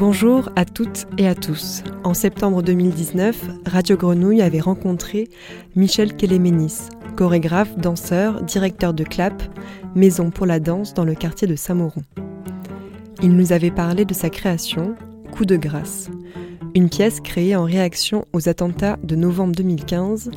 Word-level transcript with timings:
Bonjour 0.00 0.48
à 0.56 0.64
toutes 0.64 1.06
et 1.18 1.28
à 1.28 1.34
tous. 1.34 1.82
En 2.04 2.14
septembre 2.14 2.62
2019, 2.62 3.48
Radio 3.66 3.98
Grenouille 3.98 4.40
avait 4.40 4.58
rencontré 4.58 5.28
Michel 5.76 6.16
Kéléménis, 6.16 6.88
chorégraphe, 7.18 7.76
danseur, 7.76 8.42
directeur 8.42 8.94
de 8.94 9.04
CLAP, 9.04 9.42
Maison 9.94 10.30
pour 10.30 10.46
la 10.46 10.58
danse 10.58 10.94
dans 10.94 11.04
le 11.04 11.14
quartier 11.14 11.46
de 11.46 11.54
Saint-Mauron. 11.54 12.00
Il 13.22 13.36
nous 13.36 13.52
avait 13.52 13.70
parlé 13.70 14.06
de 14.06 14.14
sa 14.14 14.30
création, 14.30 14.94
Coup 15.32 15.44
de 15.44 15.56
grâce, 15.56 16.08
une 16.74 16.88
pièce 16.88 17.20
créée 17.20 17.54
en 17.54 17.64
réaction 17.64 18.24
aux 18.32 18.48
attentats 18.48 18.96
de 19.04 19.16
novembre 19.16 19.54
2015, 19.54 20.30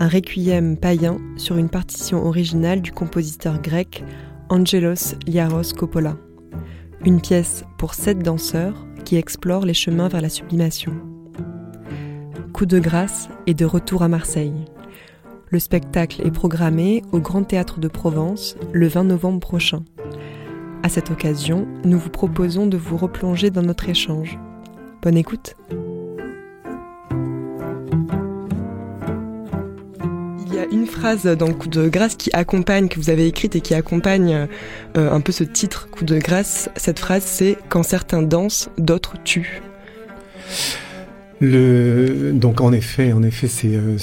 un 0.00 0.08
requiem 0.08 0.76
païen 0.76 1.16
sur 1.38 1.56
une 1.56 1.70
partition 1.70 2.26
originale 2.26 2.82
du 2.82 2.92
compositeur 2.92 3.62
grec 3.62 4.04
Angelos 4.50 5.14
Liaros 5.26 5.72
Coppola. 5.74 6.18
Une 7.06 7.22
pièce 7.22 7.64
pour 7.78 7.94
sept 7.94 8.18
danseurs 8.18 8.87
qui 9.08 9.16
explorent 9.16 9.64
les 9.64 9.72
chemins 9.72 10.08
vers 10.08 10.20
la 10.20 10.28
sublimation. 10.28 10.92
Coup 12.52 12.66
de 12.66 12.78
grâce 12.78 13.30
est 13.46 13.54
de 13.54 13.64
retour 13.64 14.02
à 14.02 14.08
Marseille. 14.08 14.66
Le 15.48 15.58
spectacle 15.58 16.26
est 16.26 16.30
programmé 16.30 17.02
au 17.10 17.18
Grand 17.18 17.42
Théâtre 17.42 17.80
de 17.80 17.88
Provence 17.88 18.54
le 18.70 18.86
20 18.86 19.04
novembre 19.04 19.40
prochain. 19.40 19.82
À 20.82 20.90
cette 20.90 21.10
occasion, 21.10 21.66
nous 21.84 21.98
vous 21.98 22.10
proposons 22.10 22.66
de 22.66 22.76
vous 22.76 22.98
replonger 22.98 23.48
dans 23.48 23.62
notre 23.62 23.88
échange. 23.88 24.38
Bonne 25.00 25.16
écoute 25.16 25.56
phrase 31.08 31.36
dans 31.38 31.54
coup 31.54 31.68
de 31.68 31.88
grâce 31.88 32.16
qui 32.16 32.28
accompagne, 32.34 32.88
que 32.88 32.96
vous 32.96 33.08
avez 33.08 33.26
écrite 33.26 33.56
et 33.56 33.62
qui 33.62 33.72
accompagne 33.72 34.46
euh, 34.98 35.10
un 35.10 35.20
peu 35.20 35.32
ce 35.32 35.42
titre 35.42 35.88
coup 35.88 36.04
de 36.04 36.18
grâce. 36.18 36.68
Cette 36.76 36.98
phrase, 36.98 37.22
c'est 37.24 37.56
Quand 37.70 37.82
certains 37.82 38.20
dansent, 38.20 38.68
d'autres 38.76 39.14
tuent. 39.24 39.62
Le, 41.40 42.32
donc 42.32 42.60
en 42.60 42.72
effet, 42.72 43.12
en 43.12 43.22
effet, 43.22 43.46
c'est 43.46 43.76
euh, 43.76 43.96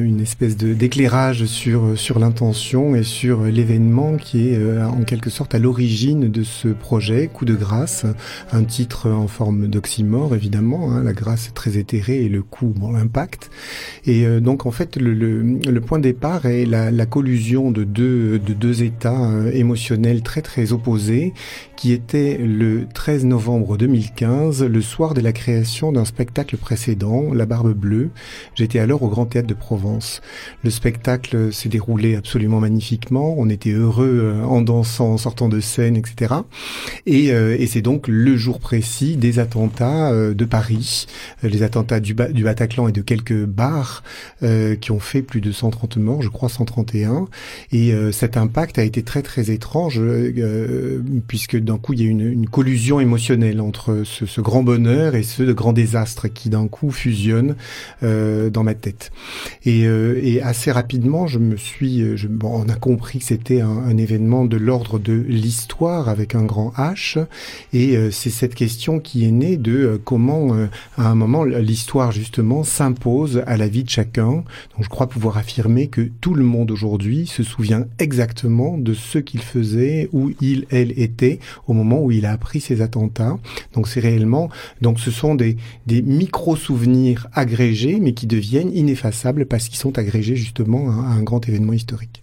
une 0.00 0.20
espèce 0.20 0.56
d'éclairage 0.56 1.44
sur 1.44 1.98
sur 1.98 2.18
l'intention 2.18 2.94
et 2.94 3.02
sur 3.02 3.42
l'événement 3.42 4.16
qui 4.16 4.48
est 4.48 4.56
euh, 4.56 4.86
en 4.86 5.02
quelque 5.02 5.28
sorte 5.28 5.54
à 5.54 5.58
l'origine 5.58 6.28
de 6.28 6.42
ce 6.42 6.68
projet 6.68 7.28
Coup 7.28 7.44
de 7.44 7.54
grâce, 7.54 8.06
un 8.52 8.64
titre 8.64 9.10
en 9.10 9.26
forme 9.26 9.66
d'oxymore 9.66 10.34
évidemment. 10.34 10.90
Hein, 10.90 11.02
la 11.02 11.12
grâce 11.12 11.48
est 11.48 11.54
très 11.54 11.76
éthérée 11.76 12.24
et 12.24 12.28
le 12.30 12.42
coup, 12.42 12.72
bon, 12.74 12.92
l'impact. 12.92 13.50
Et 14.06 14.24
euh, 14.24 14.40
donc 14.40 14.64
en 14.64 14.70
fait, 14.70 14.96
le, 14.96 15.12
le, 15.12 15.42
le 15.42 15.80
point 15.82 15.98
de 15.98 16.04
départ 16.04 16.46
est 16.46 16.64
la, 16.64 16.90
la 16.90 17.06
collusion 17.06 17.70
de 17.70 17.84
deux 17.84 18.38
de 18.38 18.54
deux 18.54 18.82
états 18.82 19.30
euh, 19.30 19.50
émotionnels 19.52 20.22
très 20.22 20.40
très 20.40 20.72
opposés, 20.72 21.34
qui 21.76 21.92
était 21.92 22.38
le 22.38 22.86
13 22.94 23.26
novembre 23.26 23.76
2015, 23.76 24.64
le 24.64 24.80
soir 24.80 25.12
de 25.12 25.20
la 25.20 25.32
création 25.32 25.92
d'un 25.92 26.06
spectacle 26.06 26.56
précédent, 26.56 26.77
La 27.34 27.46
Barbe 27.46 27.72
Bleue. 27.74 28.10
J'étais 28.54 28.78
alors 28.78 29.02
au 29.02 29.08
Grand 29.08 29.26
Théâtre 29.26 29.48
de 29.48 29.54
Provence. 29.54 30.20
Le 30.62 30.70
spectacle 30.70 31.52
s'est 31.52 31.68
déroulé 31.68 32.16
absolument 32.16 32.60
magnifiquement. 32.60 33.34
On 33.36 33.48
était 33.48 33.72
heureux 33.72 34.20
euh, 34.22 34.42
en 34.44 34.60
dansant, 34.62 35.12
en 35.14 35.18
sortant 35.18 35.48
de 35.48 35.60
scène, 35.60 35.96
etc. 35.96 36.34
Et, 37.06 37.32
euh, 37.32 37.56
et 37.58 37.66
c'est 37.66 37.82
donc 37.82 38.06
le 38.08 38.36
jour 38.36 38.60
précis 38.60 39.16
des 39.16 39.38
attentats 39.38 40.10
euh, 40.12 40.34
de 40.34 40.44
Paris, 40.44 41.06
les 41.42 41.62
attentats 41.62 42.00
du, 42.00 42.14
Ba- 42.14 42.28
du 42.28 42.44
Bataclan 42.44 42.88
et 42.88 42.92
de 42.92 43.02
quelques 43.02 43.44
bars 43.44 44.02
euh, 44.42 44.76
qui 44.76 44.92
ont 44.92 45.00
fait 45.00 45.22
plus 45.22 45.40
de 45.40 45.50
130 45.52 45.96
morts, 45.96 46.22
je 46.22 46.28
crois 46.28 46.48
131. 46.48 47.26
Et 47.72 47.92
euh, 47.92 48.12
cet 48.12 48.36
impact 48.36 48.78
a 48.78 48.84
été 48.84 49.02
très 49.02 49.22
très 49.22 49.50
étrange 49.50 49.98
euh, 50.00 51.02
puisque 51.26 51.56
d'un 51.56 51.78
coup 51.78 51.92
il 51.94 52.02
y 52.02 52.06
a 52.06 52.08
une, 52.08 52.20
une 52.32 52.48
collusion 52.48 53.00
émotionnelle 53.00 53.60
entre 53.60 54.02
ce, 54.04 54.26
ce 54.26 54.40
grand 54.40 54.62
bonheur 54.62 55.14
et 55.14 55.22
ce 55.22 55.42
grand 55.42 55.72
désastre 55.72 56.28
qui 56.28 56.48
d'un 56.50 56.67
coup 56.68 56.90
fusionne 56.90 57.56
euh, 58.02 58.50
dans 58.50 58.62
ma 58.62 58.74
tête. 58.74 59.10
Et, 59.64 59.86
euh, 59.86 60.20
et 60.22 60.40
assez 60.42 60.70
rapidement, 60.70 61.26
je 61.26 61.38
me 61.38 61.56
suis, 61.56 62.02
euh, 62.02 62.16
je, 62.16 62.28
bon, 62.28 62.64
on 62.64 62.68
a 62.68 62.74
compris 62.74 63.18
que 63.18 63.24
c'était 63.24 63.60
un, 63.60 63.68
un 63.68 63.96
événement 63.96 64.44
de 64.44 64.56
l'ordre 64.56 64.98
de 64.98 65.12
l'histoire 65.12 66.08
avec 66.08 66.34
un 66.34 66.44
grand 66.44 66.72
H. 66.76 67.24
Et 67.72 67.96
euh, 67.96 68.10
c'est 68.10 68.30
cette 68.30 68.54
question 68.54 69.00
qui 69.00 69.24
est 69.24 69.30
née 69.30 69.56
de 69.56 69.72
euh, 69.72 69.98
comment, 70.02 70.54
euh, 70.54 70.66
à 70.96 71.08
un 71.08 71.14
moment, 71.14 71.44
l'histoire 71.44 72.12
justement 72.12 72.64
s'impose 72.64 73.42
à 73.46 73.56
la 73.56 73.68
vie 73.68 73.84
de 73.84 73.90
chacun. 73.90 74.28
Donc 74.28 74.82
je 74.82 74.88
crois 74.88 75.08
pouvoir 75.08 75.38
affirmer 75.38 75.88
que 75.88 76.02
tout 76.20 76.34
le 76.34 76.44
monde 76.44 76.70
aujourd'hui 76.70 77.26
se 77.26 77.42
souvient 77.42 77.86
exactement 77.98 78.78
de 78.78 78.94
ce 78.94 79.18
qu'il 79.18 79.40
faisait, 79.40 80.08
où 80.12 80.30
il, 80.40 80.66
elle 80.70 80.98
était 80.98 81.38
au 81.66 81.72
moment 81.72 82.02
où 82.02 82.10
il 82.10 82.26
a 82.26 82.32
appris 82.32 82.60
ces 82.60 82.80
attentats. 82.80 83.38
Donc 83.74 83.88
c'est 83.88 84.00
réellement, 84.00 84.48
donc 84.80 85.00
ce 85.00 85.10
sont 85.10 85.34
des, 85.34 85.56
des 85.86 86.02
micro-souvenirs 86.58 87.26
agrégés, 87.32 87.98
mais 88.00 88.12
qui 88.12 88.26
deviennent 88.26 88.74
ineffaçables 88.76 89.46
parce 89.46 89.68
qu'ils 89.68 89.78
sont 89.78 89.98
agrégés 89.98 90.36
justement 90.36 90.90
à, 90.90 90.94
à 90.94 91.12
un 91.12 91.22
grand 91.22 91.46
événement 91.48 91.72
historique. 91.72 92.22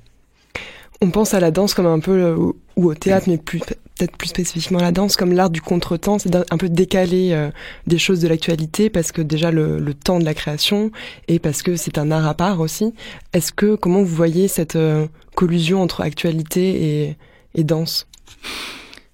On 1.02 1.10
pense 1.10 1.34
à 1.34 1.40
la 1.40 1.52
danse 1.52 1.74
comme 1.74 1.86
un 1.88 2.00
peu, 2.00 2.12
euh, 2.12 2.36
ou 2.38 2.86
au 2.90 2.94
théâtre, 2.96 3.28
mais 3.30 3.38
peut-être 3.38 4.16
plus 4.18 4.30
spécifiquement 4.30 4.80
à 4.80 4.84
la 4.84 4.92
danse, 4.92 5.16
comme 5.18 5.34
l'art 5.34 5.50
du 5.50 5.62
contretemps, 5.62 6.20
c'est 6.20 6.34
un 6.36 6.58
peu 6.58 6.70
décaler 6.70 7.32
euh, 7.34 7.50
des 7.88 7.98
choses 7.98 8.20
de 8.22 8.28
l'actualité 8.28 8.90
parce 8.90 9.12
que 9.12 9.22
déjà 9.22 9.52
le, 9.52 9.80
le 9.80 9.94
temps 9.94 10.20
de 10.20 10.26
la 10.26 10.34
création 10.34 10.92
et 11.28 11.40
parce 11.40 11.62
que 11.64 11.76
c'est 11.76 11.98
un 11.98 12.12
art 12.12 12.26
à 12.28 12.34
part 12.34 12.60
aussi. 12.60 12.94
Est-ce 13.34 13.52
que 13.52 13.76
comment 13.76 14.00
vous 14.04 14.16
voyez 14.16 14.48
cette 14.48 14.76
euh, 14.78 15.08
collusion 15.36 15.82
entre 15.82 16.02
actualité 16.02 17.04
et, 17.10 17.18
et 17.56 17.64
danse? 17.64 18.08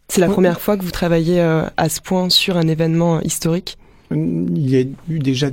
C'est 0.08 0.22
la 0.22 0.28
Ouais. 0.28 0.34
première 0.34 0.60
fois 0.60 0.78
que 0.78 0.84
vous 0.84 0.92
travaillez 0.92 1.40
à 1.40 1.88
ce 1.90 2.02
point 2.02 2.30
sur 2.30 2.58
un 2.58 2.68
événement 2.68 3.22
historique? 3.22 3.78
Il 4.14 4.70
y 4.70 4.78
a 4.78 4.82
eu 5.10 5.20
déjà 5.20 5.50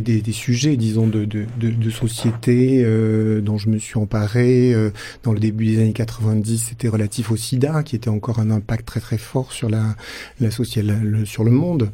des, 0.00 0.20
des 0.22 0.32
sujets, 0.32 0.76
disons, 0.76 1.06
de, 1.06 1.24
de, 1.24 1.90
société 1.90 2.82
euh, 2.84 3.40
dont 3.40 3.58
je 3.58 3.68
me 3.68 3.78
suis 3.78 3.98
emparé 3.98 4.72
euh, 4.74 4.90
dans 5.22 5.32
le 5.32 5.38
début 5.40 5.66
des 5.66 5.78
années 5.80 5.92
90. 5.92 6.58
C'était 6.70 6.88
relatif 6.88 7.30
au 7.30 7.36
SIDA, 7.36 7.82
qui 7.82 7.94
était 7.96 8.08
encore 8.08 8.38
un 8.40 8.50
impact 8.50 8.86
très 8.86 9.00
très 9.00 9.18
fort 9.18 9.52
sur 9.52 9.68
la, 9.68 9.94
la 10.40 10.50
société, 10.50 10.88
le- 10.88 11.24
sur 11.26 11.44
le 11.44 11.50
monde. 11.50 11.90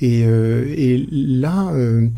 Et, 0.00 0.22
euh, 0.24 1.04
là, 1.10 1.70
euh, 1.74 2.08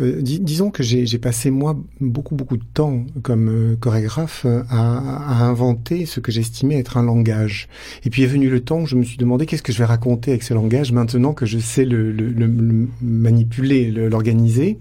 euh, 0.00 0.20
dis- 0.22 0.40
disons 0.40 0.70
que 0.70 0.82
j'ai 0.82 1.18
passé 1.18 1.50
moi 1.50 1.76
beaucoup 2.00 2.34
beaucoup 2.34 2.56
de 2.56 2.64
temps 2.74 3.04
comme 3.22 3.48
euh, 3.48 3.76
chorégraphe 3.76 4.42
euh, 4.46 4.62
à, 4.70 5.44
inventer 5.48 6.06
ce 6.06 6.20
que 6.20 6.30
j'estimais 6.32 6.78
être 6.78 6.96
un 6.96 7.02
langage. 7.02 7.68
Et 8.04 8.10
puis 8.10 8.22
est 8.22 8.26
venu 8.26 8.48
le 8.50 8.60
temps 8.60 8.80
où 8.80 8.86
je 8.86 8.96
me 8.96 9.02
suis 9.02 9.16
demandé 9.16 9.46
qu'est-ce 9.46 9.62
que 9.62 9.72
je 9.72 9.78
vais 9.78 9.84
raconter 9.84 10.30
avec 10.32 10.42
ce 10.42 10.54
langage 10.54 10.92
maintenant 10.92 11.32
que 11.32 11.46
je 11.46 11.58
sais 11.58 11.84
le, 11.84 12.12
le, 12.12 12.28
le- 12.28 12.46
le 12.46 12.88
manipuler, 13.02 13.90
le- 13.90 14.08
l'organiser. 14.08 14.78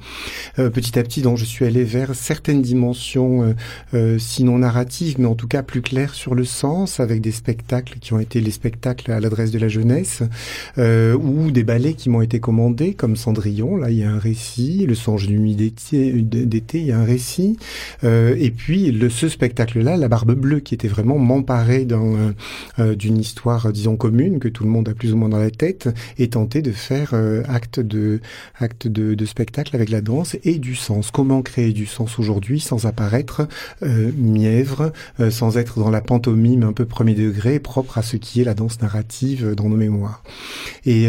Petit 0.55 0.97
à 0.97 1.03
petit, 1.03 1.21
donc 1.21 1.37
je 1.37 1.45
suis 1.45 1.65
allé 1.65 1.83
vers 1.83 2.15
certaines 2.15 2.61
dimensions, 2.61 3.55
sinon 4.17 4.59
narratives, 4.59 5.15
mais 5.19 5.25
en 5.25 5.35
tout 5.35 5.47
cas 5.47 5.63
plus 5.63 5.81
claires 5.81 6.13
sur 6.13 6.35
le 6.35 6.43
sens, 6.45 6.99
avec 6.99 7.21
des 7.21 7.31
spectacles 7.31 7.99
qui 7.99 8.13
ont 8.13 8.19
été 8.19 8.41
les 8.41 8.51
spectacles 8.51 9.11
à 9.11 9.19
l'adresse 9.19 9.51
de 9.51 9.59
la 9.59 9.67
jeunesse, 9.67 10.23
ou 10.77 11.51
des 11.51 11.63
ballets 11.63 11.93
qui 11.93 12.09
m'ont 12.09 12.21
été 12.21 12.39
commandés, 12.39 12.93
comme 12.93 13.15
Cendrillon. 13.15 13.77
Là, 13.77 13.91
il 13.91 13.97
y 13.97 14.03
a 14.03 14.11
un 14.11 14.19
récit. 14.19 14.85
Songe 15.07 15.27
d'une 15.27 15.43
nuit 15.43 15.55
d'été, 15.55 16.79
il 16.79 16.85
y 16.85 16.91
a 16.91 16.99
un 16.99 17.05
récit. 17.05 17.55
Euh, 18.03 18.35
et 18.37 18.51
puis 18.51 18.91
le, 18.91 19.09
ce 19.09 19.29
spectacle-là, 19.29 19.95
La 19.95 20.09
Barbe 20.09 20.33
Bleue, 20.33 20.59
qui 20.59 20.73
était 20.73 20.89
vraiment 20.89 21.17
m'emparer 21.17 21.87
euh, 21.89 22.31
euh, 22.79 22.93
d'une 22.93 23.17
histoire, 23.17 23.71
disons, 23.71 23.95
commune, 23.95 24.39
que 24.39 24.49
tout 24.49 24.65
le 24.65 24.69
monde 24.69 24.89
a 24.89 24.93
plus 24.93 25.13
ou 25.13 25.17
moins 25.17 25.29
dans 25.29 25.39
la 25.39 25.49
tête, 25.49 25.87
et 26.17 26.27
tenter 26.27 26.61
de 26.61 26.73
faire 26.73 27.13
acte 27.47 27.79
de 27.79 28.19
de, 28.85 29.25
spectacle 29.25 29.75
avec 29.75 29.89
la 29.89 30.01
danse 30.01 30.35
et 30.43 30.57
du 30.57 30.75
sens. 30.75 31.09
Comment 31.11 31.41
créer 31.41 31.71
du 31.71 31.85
sens 31.85 32.19
aujourd'hui 32.19 32.59
sans 32.59 32.85
apparaître 32.85 33.47
mièvre, 33.81 34.91
sans 35.29 35.57
être 35.57 35.79
dans 35.79 35.89
la 35.89 36.01
pantomime 36.01 36.63
un 36.63 36.73
peu 36.73 36.85
premier 36.85 37.13
degré, 37.13 37.59
propre 37.59 37.97
à 37.97 38.01
ce 38.01 38.17
qui 38.17 38.41
est 38.41 38.43
la 38.43 38.53
danse 38.53 38.81
narrative 38.81 39.53
dans 39.55 39.69
nos 39.69 39.77
mémoires? 39.77 40.23
Et 40.85 41.07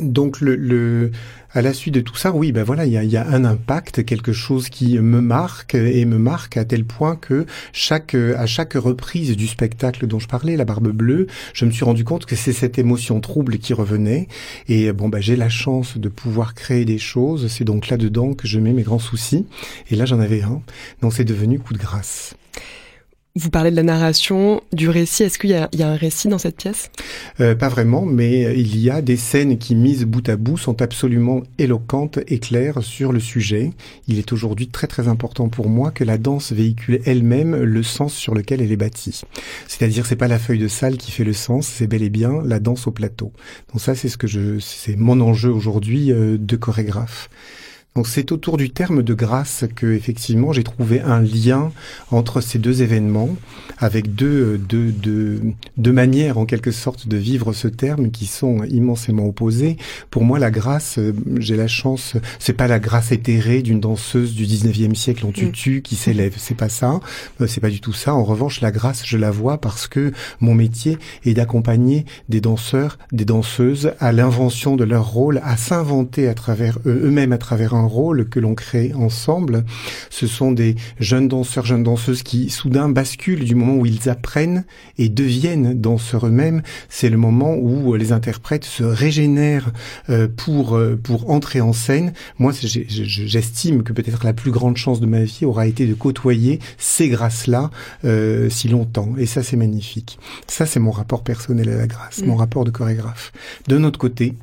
donc 0.00 0.40
le, 0.40 1.10
à 1.52 1.62
la 1.62 1.72
suite 1.72 1.94
de 1.94 2.00
tout 2.00 2.16
ça, 2.16 2.32
oui, 2.32 2.52
ben 2.52 2.62
voilà, 2.62 2.86
il 2.86 2.92
y 2.92 2.98
a, 2.98 3.04
y 3.04 3.16
a, 3.16 3.26
un 3.26 3.44
impact, 3.44 4.04
quelque 4.04 4.32
chose 4.32 4.68
qui 4.68 4.98
me 4.98 5.20
marque 5.20 5.74
et 5.74 6.04
me 6.04 6.18
marque 6.18 6.56
à 6.56 6.64
tel 6.64 6.84
point 6.84 7.16
que 7.16 7.46
chaque 7.72 8.14
à 8.14 8.46
chaque 8.46 8.74
reprise 8.74 9.36
du 9.36 9.46
spectacle 9.46 10.06
dont 10.06 10.18
je 10.18 10.28
parlais, 10.28 10.56
La 10.56 10.64
Barbe 10.64 10.88
Bleue, 10.88 11.26
je 11.54 11.64
me 11.64 11.70
suis 11.70 11.84
rendu 11.84 12.04
compte 12.04 12.26
que 12.26 12.36
c'est 12.36 12.52
cette 12.52 12.78
émotion 12.78 13.20
trouble 13.20 13.58
qui 13.58 13.72
revenait. 13.72 14.28
Et 14.68 14.92
bon, 14.92 15.08
ben 15.08 15.20
j'ai 15.20 15.36
la 15.36 15.48
chance 15.48 15.98
de 15.98 16.08
pouvoir 16.08 16.54
créer 16.54 16.84
des 16.84 16.98
choses. 16.98 17.48
C'est 17.48 17.64
donc 17.64 17.88
là 17.88 17.96
dedans 17.96 18.34
que 18.34 18.46
je 18.46 18.58
mets 18.58 18.72
mes 18.72 18.82
grands 18.82 18.98
soucis. 18.98 19.46
Et 19.90 19.96
là, 19.96 20.04
j'en 20.04 20.20
avais 20.20 20.42
un. 20.42 20.62
Donc 21.02 21.12
c'est 21.12 21.24
devenu 21.24 21.58
coup 21.58 21.72
de 21.72 21.78
grâce. 21.78 22.34
Vous 23.38 23.50
parlez 23.50 23.70
de 23.70 23.76
la 23.76 23.82
narration, 23.82 24.62
du 24.72 24.88
récit. 24.88 25.24
Est-ce 25.24 25.38
qu'il 25.38 25.50
y, 25.50 25.76
y, 25.76 25.82
a 25.82 25.88
un 25.88 25.94
récit 25.94 26.28
dans 26.28 26.38
cette 26.38 26.56
pièce? 26.56 26.90
Euh, 27.40 27.54
Pas 27.54 27.68
vraiment, 27.68 28.06
mais 28.06 28.58
il 28.58 28.78
y 28.78 28.88
a 28.88 29.02
des 29.02 29.18
scènes 29.18 29.58
qui, 29.58 29.74
mises 29.74 30.06
bout 30.06 30.26
à 30.30 30.36
bout, 30.36 30.56
sont 30.56 30.80
absolument 30.80 31.42
éloquentes 31.58 32.18
et 32.28 32.38
claires 32.38 32.82
sur 32.82 33.12
le 33.12 33.20
sujet. 33.20 33.72
Il 34.08 34.18
est 34.18 34.32
aujourd'hui 34.32 34.68
très 34.68 34.86
très 34.86 35.06
important 35.06 35.50
pour 35.50 35.68
moi 35.68 35.90
que 35.90 36.02
la 36.02 36.16
danse 36.16 36.52
véhicule 36.52 37.00
elle-même 37.04 37.54
le 37.54 37.82
sens 37.82 38.14
sur 38.14 38.34
lequel 38.34 38.62
elle 38.62 38.72
est 38.72 38.76
bâtie. 38.76 39.20
C'est-à-dire, 39.68 40.06
c'est 40.06 40.16
pas 40.16 40.28
la 40.28 40.38
feuille 40.38 40.58
de 40.58 40.68
salle 40.68 40.96
qui 40.96 41.10
fait 41.10 41.24
le 41.24 41.34
sens, 41.34 41.66
c'est 41.66 41.86
bel 41.86 42.02
et 42.02 42.08
bien 42.08 42.40
la 42.42 42.58
danse 42.58 42.86
au 42.86 42.90
plateau. 42.90 43.32
Donc 43.70 43.82
ça, 43.82 43.94
c'est 43.94 44.08
ce 44.08 44.16
que 44.16 44.26
je, 44.26 44.58
c'est 44.60 44.96
mon 44.96 45.20
enjeu 45.20 45.50
aujourd'hui 45.50 46.10
euh, 46.10 46.38
de 46.38 46.56
chorégraphe. 46.56 47.28
Donc 47.96 48.06
c'est 48.06 48.30
autour 48.30 48.58
du 48.58 48.68
terme 48.68 49.02
de 49.02 49.14
grâce 49.14 49.64
que 49.74 49.86
effectivement 49.86 50.52
j'ai 50.52 50.62
trouvé 50.62 51.00
un 51.00 51.20
lien 51.20 51.72
entre 52.10 52.42
ces 52.42 52.58
deux 52.58 52.82
événements, 52.82 53.30
avec 53.78 54.14
deux, 54.14 54.58
deux, 54.58 54.92
deux, 54.92 55.40
deux 55.78 55.92
manières 55.92 56.36
en 56.36 56.44
quelque 56.44 56.72
sorte 56.72 57.08
de 57.08 57.16
vivre 57.16 57.54
ce 57.54 57.68
terme 57.68 58.10
qui 58.10 58.26
sont 58.26 58.64
immensément 58.64 59.26
opposées. 59.26 59.78
Pour 60.10 60.24
moi, 60.24 60.38
la 60.38 60.50
grâce, 60.50 60.98
j'ai 61.38 61.56
la 61.56 61.68
chance, 61.68 62.16
c'est 62.38 62.52
pas 62.52 62.68
la 62.68 62.78
grâce 62.78 63.12
éthérée 63.12 63.62
d'une 63.62 63.80
danseuse 63.80 64.34
du 64.34 64.44
19e 64.44 64.94
siècle 64.94 65.24
en 65.24 65.32
tutu 65.32 65.80
qui 65.80 65.96
s'élève, 65.96 66.34
c'est 66.36 66.54
pas 66.54 66.68
ça, 66.68 67.00
euh, 67.40 67.46
c'est 67.46 67.60
pas 67.60 67.70
du 67.70 67.80
tout 67.80 67.94
ça. 67.94 68.14
En 68.14 68.24
revanche, 68.24 68.60
la 68.60 68.72
grâce, 68.72 69.06
je 69.06 69.16
la 69.16 69.30
vois 69.30 69.58
parce 69.58 69.86
que 69.86 70.12
mon 70.40 70.54
métier 70.54 70.98
est 71.24 71.32
d'accompagner 71.32 72.04
des 72.28 72.42
danseurs, 72.42 72.98
des 73.12 73.24
danseuses 73.24 73.92
à 74.00 74.12
l'invention 74.12 74.76
de 74.76 74.84
leur 74.84 75.10
rôle, 75.10 75.40
à 75.42 75.56
s'inventer 75.56 76.28
à 76.28 76.34
travers 76.34 76.78
eux-mêmes 76.84 77.32
à 77.32 77.38
travers 77.38 77.74
un 77.74 77.85
rôle 77.86 78.28
que 78.28 78.40
l'on 78.40 78.54
crée 78.54 78.92
ensemble. 78.94 79.64
Ce 80.10 80.26
sont 80.26 80.52
des 80.52 80.76
jeunes 81.00 81.28
danseurs, 81.28 81.64
jeunes 81.64 81.82
danseuses 81.82 82.22
qui 82.22 82.50
soudain 82.50 82.88
basculent 82.88 83.44
du 83.44 83.54
moment 83.54 83.76
où 83.76 83.86
ils 83.86 84.08
apprennent 84.08 84.64
et 84.98 85.08
deviennent 85.08 85.74
danseurs 85.80 86.26
eux-mêmes. 86.26 86.62
C'est 86.88 87.08
le 87.08 87.16
moment 87.16 87.54
où 87.56 87.94
les 87.94 88.12
interprètes 88.12 88.64
se 88.64 88.82
régénèrent 88.82 89.72
euh, 90.10 90.28
pour 90.34 90.76
euh, 90.76 90.98
pour 91.02 91.30
entrer 91.30 91.60
en 91.60 91.72
scène. 91.72 92.12
Moi, 92.38 92.52
j'estime 92.52 93.82
que 93.82 93.92
peut-être 93.92 94.24
la 94.24 94.32
plus 94.32 94.50
grande 94.50 94.76
chance 94.76 95.00
de 95.00 95.06
ma 95.06 95.22
vie 95.22 95.44
aura 95.44 95.66
été 95.66 95.86
de 95.86 95.94
côtoyer 95.94 96.60
ces 96.78 97.08
grâces-là 97.08 97.70
euh, 98.04 98.48
si 98.50 98.68
longtemps. 98.68 99.14
Et 99.18 99.26
ça, 99.26 99.42
c'est 99.42 99.56
magnifique. 99.56 100.18
Ça, 100.46 100.66
c'est 100.66 100.80
mon 100.80 100.90
rapport 100.90 101.22
personnel 101.22 101.68
à 101.68 101.76
la 101.76 101.86
grâce, 101.86 102.22
mon 102.22 102.36
rapport 102.36 102.64
de 102.64 102.70
chorégraphe. 102.70 103.32
De 103.68 103.78
notre 103.78 103.98
côté, 103.98 104.34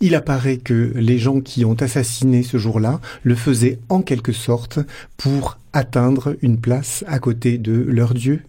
il 0.00 0.14
apparaît 0.14 0.58
que 0.58 0.92
les 0.94 1.18
gens 1.18 1.40
qui 1.40 1.64
ont 1.64 1.74
assassiné 1.74 2.42
ce 2.42 2.58
jour-là 2.58 3.00
le 3.22 3.34
faisaient 3.34 3.78
en 3.88 4.02
quelque 4.02 4.32
sorte 4.32 4.78
pour 5.16 5.58
atteindre 5.72 6.36
une 6.42 6.60
place 6.60 7.04
à 7.06 7.18
côté 7.18 7.58
de 7.58 7.72
leur 7.72 8.14
Dieu, 8.14 8.42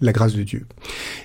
la 0.00 0.12
grâce 0.12 0.34
de 0.34 0.42
Dieu. 0.42 0.66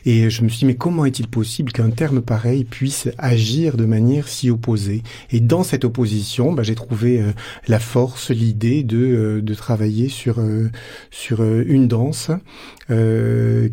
Et 0.05 0.29
je 0.29 0.43
me 0.43 0.49
suis 0.49 0.59
dit, 0.59 0.65
mais 0.65 0.75
comment 0.75 1.05
est-il 1.05 1.27
possible 1.27 1.71
qu'un 1.71 1.89
terme 1.89 2.21
pareil 2.21 2.63
puisse 2.63 3.09
agir 3.17 3.77
de 3.77 3.85
manière 3.85 4.27
si 4.27 4.49
opposée? 4.49 5.03
Et 5.31 5.39
dans 5.39 5.63
cette 5.63 5.83
opposition, 5.83 6.53
bah, 6.53 6.63
j'ai 6.63 6.75
trouvé 6.75 7.21
euh, 7.21 7.31
la 7.67 7.79
force, 7.79 8.31
l'idée 8.31 8.83
de, 8.83 8.97
euh, 8.97 9.41
de 9.41 9.53
travailler 9.53 10.09
sur, 10.09 10.39
euh, 10.39 10.69
sur 11.09 11.43
une 11.43 11.87
danse 11.87 12.31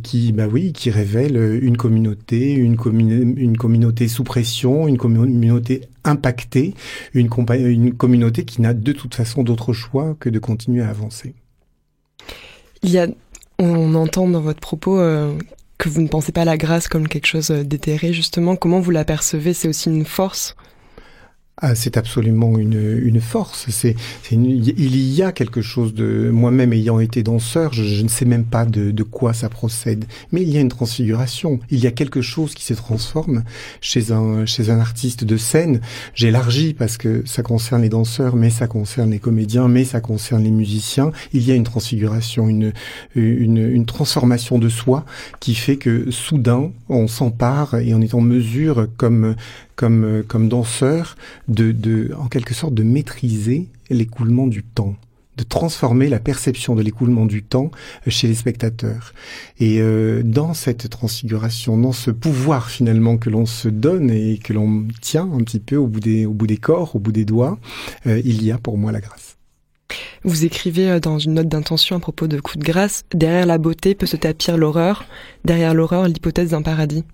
qui, 0.05 0.33
bah 0.33 0.47
oui, 0.47 0.73
qui 0.73 0.91
révèle 0.91 1.59
une 1.61 1.77
communauté, 1.77 2.53
une, 2.53 2.77
communauté 2.77 4.06
sous 4.06 4.23
pression, 4.23 4.87
une 4.87 4.97
communauté 4.97 5.83
impactée, 6.05 6.75
une, 7.15 7.29
une 7.51 7.94
communauté 7.94 8.44
qui 8.44 8.62
n'a 8.62 8.75
de 8.75 8.93
toute 8.93 9.17
façon 9.17 9.43
d'autre 9.43 9.73
choix 9.73 10.17
que 10.21 10.29
de 10.29 10.39
continuer 10.39 10.83
à 10.83 10.91
avancer. 10.91 11.35
Il 12.83 12.91
y 12.91 12.99
a 12.99 13.09
on 13.58 13.94
entend 13.94 14.28
dans 14.28 14.40
votre 14.40 14.60
propos 14.60 14.99
euh, 14.99 15.34
que 15.78 15.88
vous 15.88 16.02
ne 16.02 16.08
pensez 16.08 16.32
pas 16.32 16.43
à 16.43 16.44
la 16.44 16.56
grâce 16.56 16.88
comme 16.88 17.08
quelque 17.08 17.26
chose 17.26 17.50
d'éthéré, 17.50 18.12
justement. 18.12 18.56
Comment 18.56 18.81
vous 18.81 18.90
l'apercevez 18.90 19.55
C'est 19.55 19.69
aussi 19.69 19.88
une 19.88 20.05
force 20.05 20.56
ah, 21.60 21.75
c'est 21.75 21.96
absolument 21.96 22.56
une, 22.56 23.00
une 23.02 23.20
force. 23.20 23.66
C'est, 23.70 23.96
il 24.31 25.14
y 25.14 25.22
a 25.22 25.32
quelque 25.32 25.60
chose 25.60 25.93
de 25.93 26.31
moi-même 26.32 26.72
ayant 26.72 27.00
été 27.00 27.25
danseur, 27.25 27.72
je, 27.72 28.02
ne 28.02 28.08
sais 28.08 28.25
même 28.25 28.44
pas 28.44 28.64
de, 28.64 28.93
de, 28.93 29.02
quoi 29.02 29.32
ça 29.32 29.49
procède, 29.49 30.05
mais 30.31 30.43
il 30.43 30.50
y 30.50 30.56
a 30.56 30.60
une 30.60 30.69
transfiguration. 30.69 31.58
Il 31.70 31.81
y 31.81 31.88
a 31.88 31.90
quelque 31.90 32.22
chose 32.22 32.55
qui 32.55 32.64
se 32.64 32.75
transforme 32.75 33.43
chez 33.81 34.12
un 34.12 34.46
chez 34.46 34.70
un 34.70 34.78
artiste 34.78 35.25
de 35.25 35.37
scène. 35.37 35.81
J'élargis 36.14 36.75
parce 36.75 36.96
que 36.96 37.22
ça 37.26 37.43
concerne 37.43 37.82
les 37.82 37.88
danseurs, 37.88 38.37
mais 38.37 38.50
ça 38.50 38.69
concerne 38.69 39.10
les 39.10 39.19
comédiens, 39.19 39.66
mais 39.66 39.84
ça 39.84 40.00
concerne 40.00 40.44
les 40.44 40.52
musiciens. 40.52 41.10
Il 41.32 41.43
y 41.43 41.50
a 41.50 41.56
une 41.56 41.64
transfiguration, 41.64 42.49
une 42.49 42.72
une, 43.16 43.58
une 43.58 43.87
transformation 43.87 44.60
de 44.60 44.69
soi 44.69 45.05
qui 45.40 45.56
fait 45.56 45.76
que 45.76 46.12
soudain 46.12 46.70
on 46.88 47.08
s'empare 47.08 47.75
et 47.75 47.94
on 47.94 48.00
est 48.00 48.14
en 48.14 48.20
mesure 48.20 48.87
comme 48.96 49.34
comme, 49.78 50.25
comme 50.26 50.49
danseur 50.49 51.16
de, 51.49 51.73
de, 51.73 52.12
en 52.19 52.29
quelque 52.29 52.55
sorte, 52.55 52.75
de 52.75 52.83
maîtriser 52.83 53.69
l'écoulement 53.91 54.47
du 54.47 54.62
temps 54.62 54.95
de 55.39 55.45
transformer 55.45 56.09
la 56.09 56.19
perception 56.19 56.75
de 56.75 56.83
l'écoulement 56.83 57.25
du 57.25 57.43
temps 57.43 57.71
euh, 58.06 58.11
chez 58.11 58.27
les 58.27 58.35
spectateurs. 58.35 59.15
Et 59.61 59.81
euh, 59.81 60.23
dans 60.25 60.53
cette 60.53 60.91
transfiguration, 60.91 61.79
dans 61.79 61.93
ce 61.93 62.11
pouvoir 62.11 62.69
finalement 62.69 63.17
que 63.17 63.31
l'on 63.31 63.47
se 63.47 63.69
donne 63.69 64.11
et 64.11 64.39
que 64.39 64.53
l'on 64.53 64.87
tient 65.00 65.31
un 65.33 65.39
petit 65.39 65.61
peu 65.61 65.77
au 65.77 65.87
bout 65.87 66.00
des, 66.00 66.27
au 66.27 66.35
bout 66.35 66.49
des 66.49 66.56
corps, 66.56 66.97
au 66.97 66.99
bout 66.99 67.12
des 67.12 67.25
doigts, 67.25 67.59
il 68.05 68.43
y 68.43 68.51
a 68.51 68.59
pour 68.59 68.77
moi 68.79 68.91
la 68.91 69.01
grâce. 69.01 69.37
Vous 70.25 70.44
écrivez 70.44 70.99
dans 71.01 71.19
une 71.19 71.35
note 71.35 71.49
d'intention 71.49 71.97
à 71.97 72.01
propos 72.01 72.27
de 72.27 72.41
coup 72.41 72.59
de 72.59 72.65
grâce, 72.65 73.05
derrière 73.15 73.47
la 73.47 73.59
beauté 73.59 73.94
peut 73.94 74.06
se 74.06 74.17
tapir 74.17 74.56
l'horreur, 74.56 75.06
derrière 75.44 75.73
l'horreur 75.73 76.09
l'hypothèse 76.09 76.51
d'un 76.51 76.62
paradis. 76.62 77.05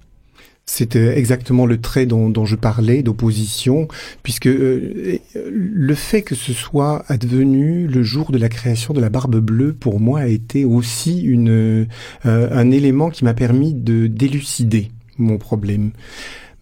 C'est 0.67 0.97
exactement 0.97 1.67
le 1.67 1.79
trait 1.81 2.07
dont, 2.07 2.45
je 2.45 2.57
parlais, 2.57 3.03
d'opposition, 3.03 3.87
puisque 4.23 4.47
euh, 4.47 5.19
le 5.35 5.95
fait 5.95 6.23
que 6.23 6.35
ce 6.35 6.55
soit 6.55 7.05
advenu 7.09 7.87
le 7.87 8.03
jour 8.03 8.33
de 8.33 8.39
la 8.39 8.49
création 8.49 8.95
de 8.95 9.01
la 9.01 9.11
barbe 9.11 9.37
bleue, 9.37 9.75
pour 9.75 10.01
moi, 10.01 10.21
a 10.21 10.27
été 10.27 10.65
aussi 10.65 11.27
euh, 11.29 11.85
un 12.25 12.71
élément 12.71 13.11
qui 13.11 13.25
m'a 13.25 13.35
permis 13.35 13.75
de 13.75 14.07
délucider 14.07 14.91
mon 15.19 15.37
problème. 15.37 15.91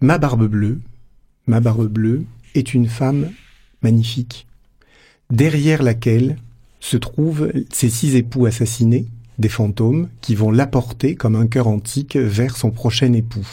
Ma 0.01 0.17
barbe 0.17 0.47
bleue, 0.47 0.79
ma 1.47 1.61
barbe 1.61 1.87
bleue 1.87 2.25
est 2.55 2.73
une 2.73 2.87
femme 2.87 3.29
magnifique, 3.81 4.47
derrière 5.31 5.81
laquelle 5.81 6.37
se 6.81 6.97
trouvent 6.97 7.51
ses 7.71 7.89
six 7.89 8.15
époux 8.15 8.45
assassinés, 8.45 9.07
des 9.39 9.49
fantômes 9.49 10.09
qui 10.21 10.35
vont 10.35 10.51
l'apporter 10.51 11.15
comme 11.15 11.35
un 11.35 11.47
cœur 11.47 11.67
antique 11.67 12.17
vers 12.17 12.57
son 12.57 12.69
prochain 12.69 13.13
époux. 13.13 13.47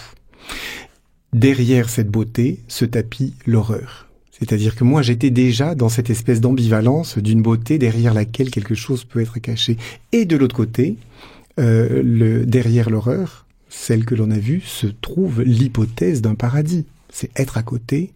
Derrière 1.33 1.89
cette 1.89 2.11
beauté 2.11 2.61
se 2.69 2.85
tapit 2.85 3.35
l'horreur. 3.47 4.09
C'est-à-dire 4.41 4.75
que 4.75 4.85
moi, 4.85 5.03
j'étais 5.03 5.31
déjà 5.31 5.75
dans 5.75 5.91
cette 5.91 6.09
espèce 6.09 6.41
d'ambivalence 6.41 7.19
d'une 7.19 7.43
beauté 7.43 7.77
derrière 7.79 8.15
laquelle 8.15 8.51
quelque 8.51 8.75
chose 8.75 9.05
peut 9.05 9.21
être 9.21 9.39
caché. 9.39 9.77
Et 10.13 10.25
de 10.25 10.37
l'autre 10.37 10.57
côté, 10.57 10.97
euh, 11.59 12.45
derrière 12.47 12.89
l'horreur, 12.89 13.47
celle 13.69 14.07
que 14.07 14.15
l'on 14.15 14.31
a 14.31 14.39
vue, 14.39 14.63
se 14.65 14.87
trouve 14.87 15.43
l'hypothèse 15.43 16.23
d'un 16.23 16.35
paradis. 16.35 16.87
C'est 17.11 17.31
être 17.39 17.59
à 17.59 17.63
côté 17.63 18.13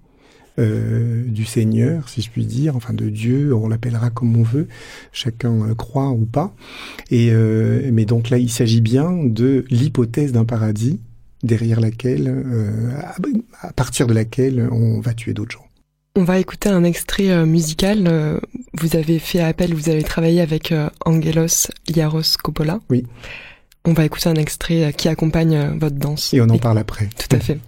euh, 0.59 1.25
du 1.27 1.45
Seigneur, 1.45 2.09
si 2.09 2.23
je 2.23 2.31
puis 2.31 2.47
dire, 2.47 2.75
enfin 2.75 2.95
de 2.95 3.11
Dieu, 3.11 3.55
on 3.55 3.69
l'appellera 3.69 4.09
comme 4.09 4.35
on 4.37 4.43
veut, 4.45 4.67
chacun 5.13 5.69
euh, 5.69 5.75
croit 5.75 6.11
ou 6.11 6.25
pas. 6.25 6.55
Et 7.11 7.33
mais 7.93 8.07
donc 8.07 8.31
là, 8.31 8.39
il 8.39 8.51
s'agit 8.51 8.81
bien 8.81 9.13
de 9.25 9.67
l'hypothèse 9.69 10.33
d'un 10.33 10.47
paradis 10.47 11.01
derrière 11.45 11.79
laquelle, 11.79 12.27
euh, 12.29 12.91
à 13.61 13.73
partir 13.73 14.07
de 14.09 14.15
laquelle 14.15 14.69
on 14.73 15.01
va 15.01 15.15
tuer 15.15 15.35
d'autres 15.35 15.53
gens. 15.53 15.67
On 16.17 16.25
va 16.25 16.39
écouter 16.39 16.69
un 16.69 16.85
extrait 16.85 17.31
euh, 17.31 17.45
musical. 17.45 18.07
Euh, 18.07 18.41
vous 18.73 18.97
avez 18.97 19.19
fait 19.19 19.41
appel, 19.41 19.75
vous 19.75 19.91
avez 19.91 20.03
travaillé 20.03 20.41
avec 20.41 20.75
Angelos 21.05 21.69
Yaros 21.95 22.37
Coppola. 22.43 22.81
Oui. 22.91 23.05
On 23.85 23.93
va 23.93 24.05
écouter 24.05 24.29
un 24.29 24.37
extrait 24.37 24.95
qui 24.97 25.09
accompagne 25.09 25.77
votre 25.79 25.97
danse. 25.97 26.33
Et 26.33 26.41
on 26.41 26.49
en 26.49 26.59
parle 26.59 26.79
après. 26.79 27.11
Tout 27.19 27.37
à 27.37 27.41
fait. 27.41 27.59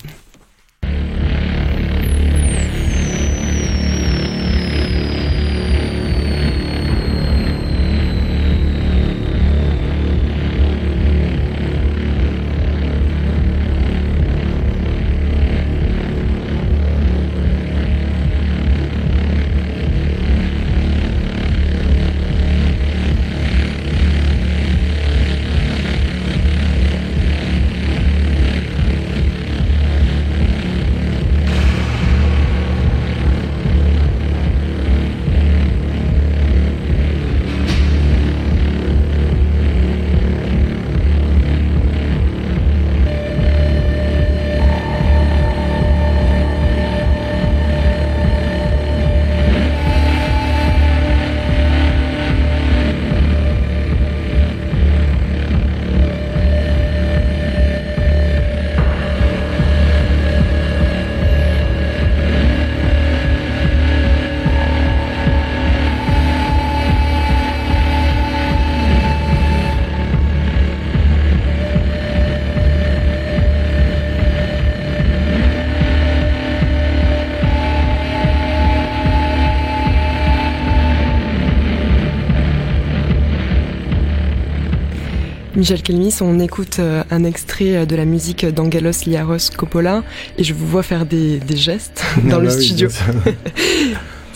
Michel 85.56 85.82
Kelmis, 85.82 86.18
on 86.20 86.38
écoute 86.38 86.80
euh, 86.80 87.02
un 87.10 87.24
extrait 87.24 87.76
euh, 87.76 87.86
de 87.86 87.96
la 87.96 88.04
musique 88.04 88.44
d'Angelos 88.44 89.06
Liaros 89.06 89.50
Coppola 89.56 90.04
et 90.36 90.44
je 90.44 90.52
vous 90.52 90.66
vois 90.66 90.82
faire 90.82 91.06
des, 91.06 91.40
gestes 91.54 92.04
dans 92.24 92.40
le 92.40 92.48
bah 92.48 92.60
studio. 92.60 92.90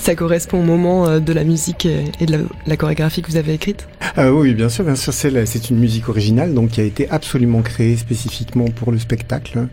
ça 0.01 0.15
correspond 0.15 0.61
au 0.61 0.65
moment 0.65 1.07
euh, 1.07 1.21
de 1.21 1.33
la 1.33 1.45
musique 1.45 1.87
et 1.87 2.27
de 2.27 2.47
la, 2.67 2.77
chorégraphie 2.77 3.23
que 3.23 3.31
vous 3.31 3.37
avez 3.37 3.55
écrite? 3.55 3.87
Euh, 4.19 4.31
Oui, 4.31 4.55
bien 4.55 4.69
sûr, 4.69 4.85
bien 4.85 4.97
sûr. 4.97 5.13
C'est 5.13 5.71
une 5.71 5.79
musique 5.79 6.09
originale, 6.09 6.55
donc 6.55 6.71
qui 6.71 6.81
a 6.81 6.85
été 6.85 7.09
absolument 7.11 7.63
créée 7.63 7.97
spécifiquement 7.97 8.67
pour 8.67 8.93
le 8.93 8.99
spectacle. 8.99 9.69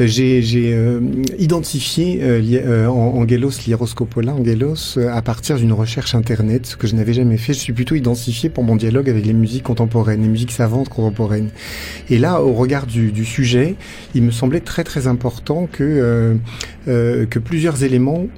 Euh, 0.00 0.06
j'ai 0.06 0.72
euh, 0.72 1.00
identifié 1.38 2.20
euh, 2.22 2.86
Angelos 2.88 3.52
Lieroscopola, 3.66 4.34
Angelos, 4.34 4.98
à 4.98 5.22
partir 5.22 5.56
d'une 5.56 5.72
recherche 5.72 6.14
internet, 6.14 6.66
ce 6.66 6.76
que 6.76 6.86
je 6.86 6.94
n'avais 6.94 7.12
jamais 7.12 7.36
fait. 7.36 7.52
Je 7.52 7.58
suis 7.58 7.72
plutôt 7.72 7.94
identifié 7.94 8.48
pour 8.48 8.64
mon 8.64 8.76
dialogue 8.76 9.10
avec 9.10 9.26
les 9.26 9.32
musiques 9.32 9.64
contemporaines, 9.64 10.22
les 10.22 10.28
musiques 10.28 10.52
savantes 10.52 10.88
contemporaines. 10.88 11.50
Et 12.10 12.18
là, 12.18 12.42
au 12.42 12.54
regard 12.54 12.86
du, 12.86 13.12
du 13.12 13.24
sujet, 13.24 13.76
il 14.14 14.22
me 14.22 14.30
semblait 14.30 14.60
très 14.60 14.84
très 14.84 15.06
important 15.06 15.68
que 15.70 16.36
que 16.86 17.38
plusieurs 17.38 17.84
éléments 17.84 18.28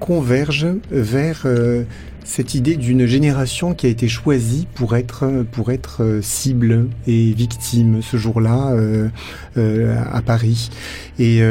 convergent 0.00 0.63
vers 0.90 1.42
euh, 1.46 1.84
cette 2.24 2.54
idée 2.54 2.76
d'une 2.76 3.06
génération 3.06 3.74
qui 3.74 3.86
a 3.86 3.90
été 3.90 4.08
choisie 4.08 4.66
pour 4.74 4.96
être 4.96 5.44
pour 5.52 5.70
être 5.70 6.02
euh, 6.02 6.22
cible 6.22 6.88
et 7.06 7.32
victime 7.32 8.00
ce 8.02 8.16
jour-là 8.16 8.72
euh, 8.72 9.08
euh, 9.58 10.02
à 10.10 10.22
Paris. 10.22 10.70
Et, 11.18 11.42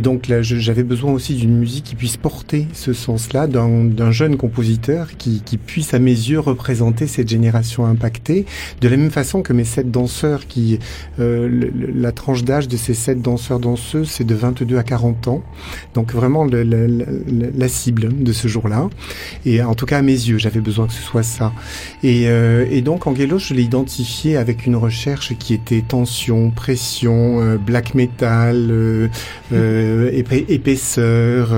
donc 0.00 0.26
là, 0.26 0.42
j'avais 0.42 0.82
besoin 0.82 1.12
aussi 1.12 1.34
d'une 1.34 1.56
musique 1.56 1.84
qui 1.84 1.94
puisse 1.94 2.16
porter 2.16 2.66
ce 2.72 2.92
sens-là, 2.92 3.46
d'un 3.46 4.10
jeune 4.10 4.36
compositeur 4.36 5.16
qui, 5.16 5.40
puisse 5.64 5.94
à 5.94 6.00
mes 6.00 6.10
yeux 6.10 6.40
représenter 6.40 7.06
cette 7.06 7.28
génération 7.28 7.86
impactée, 7.86 8.46
de 8.80 8.88
la 8.88 8.96
même 8.96 9.12
façon 9.12 9.42
que 9.42 9.52
mes 9.52 9.64
sept 9.64 9.92
danseurs, 9.92 10.48
qui 10.48 10.80
la 11.18 12.10
tranche 12.10 12.42
d'âge 12.42 12.66
de 12.66 12.76
ces 12.76 12.94
sept 12.94 13.22
danseurs 13.22 13.60
danseuses, 13.60 14.10
c'est 14.10 14.24
de 14.24 14.34
22 14.34 14.76
à 14.76 14.82
40 14.82 15.28
ans. 15.28 15.44
Donc 15.94 16.12
vraiment 16.12 16.44
la 16.44 17.68
cible 17.68 18.24
de 18.24 18.32
ce 18.32 18.48
jour-là. 18.48 18.88
Et 19.46 19.62
en 19.62 19.76
tout 19.76 19.86
cas 19.86 19.98
à 19.98 20.02
mes 20.02 20.21
j'avais 20.38 20.60
besoin 20.60 20.86
que 20.86 20.92
ce 20.92 21.02
soit 21.02 21.22
ça. 21.22 21.52
Et, 22.02 22.28
euh, 22.28 22.66
et 22.70 22.82
donc 22.82 23.06
Angelo, 23.06 23.38
je 23.38 23.54
l'ai 23.54 23.62
identifié 23.62 24.36
avec 24.36 24.66
une 24.66 24.76
recherche 24.76 25.34
qui 25.38 25.54
était 25.54 25.82
tension, 25.82 26.50
pression, 26.50 27.40
euh, 27.40 27.56
black 27.58 27.94
metal, 27.94 28.68
euh, 28.70 29.08
euh 29.52 30.10
épaisseur, 30.12 31.50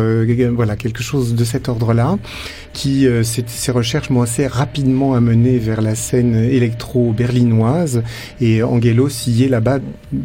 voilà 0.54 0.76
quelque 0.76 1.02
chose 1.02 1.34
de 1.34 1.44
cet 1.44 1.68
ordre-là 1.68 2.18
qui 2.72 3.06
ces 3.22 3.72
recherches 3.72 4.10
m'ont 4.10 4.22
assez 4.22 4.46
rapidement 4.48 5.14
amené 5.14 5.58
vers 5.58 5.80
la 5.80 5.94
scène 5.94 6.34
électro-berlinoise 6.34 8.02
et 8.40 8.62
Angelo 8.64 9.08
y 9.28 9.44
est 9.44 9.48
là-bas 9.48 9.78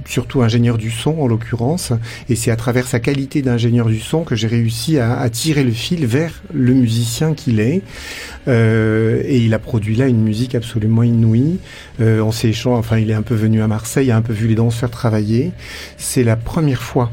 surtout 0.05 0.41
ingénieur 0.41 0.77
du 0.77 0.89
son 0.89 1.19
en 1.19 1.27
l'occurrence 1.27 1.93
et 2.27 2.35
c'est 2.35 2.49
à 2.49 2.55
travers 2.55 2.87
sa 2.87 2.99
qualité 2.99 3.43
d'ingénieur 3.43 3.87
du 3.87 3.99
son 3.99 4.23
que 4.23 4.35
j'ai 4.35 4.47
réussi 4.47 4.97
à, 4.97 5.19
à, 5.19 5.29
tirer 5.29 5.63
le 5.63 5.71
fil 5.71 6.05
vers 6.05 6.41
le 6.53 6.73
musicien 6.73 7.33
qu'il 7.33 7.59
est 7.59 7.81
euh, 8.49 9.21
et 9.23 9.37
il 9.37 9.53
a 9.53 9.59
produit 9.59 9.95
là 9.95 10.07
une 10.07 10.21
musique 10.21 10.55
absolument 10.55 11.03
inouïe 11.03 11.59
euh, 12.01 12.19
on 12.19 12.31
enfin 12.73 12.97
il 12.97 13.09
est 13.09 13.13
un 13.13 13.21
peu 13.21 13.35
venu 13.35 13.61
à 13.61 13.67
Marseille 13.67 14.11
a 14.11 14.17
un 14.17 14.21
peu 14.21 14.33
vu 14.33 14.47
les 14.47 14.55
danseurs 14.55 14.91
travailler 14.91 15.51
c'est 15.97 16.23
la 16.23 16.35
première 16.35 16.81
fois 16.81 17.11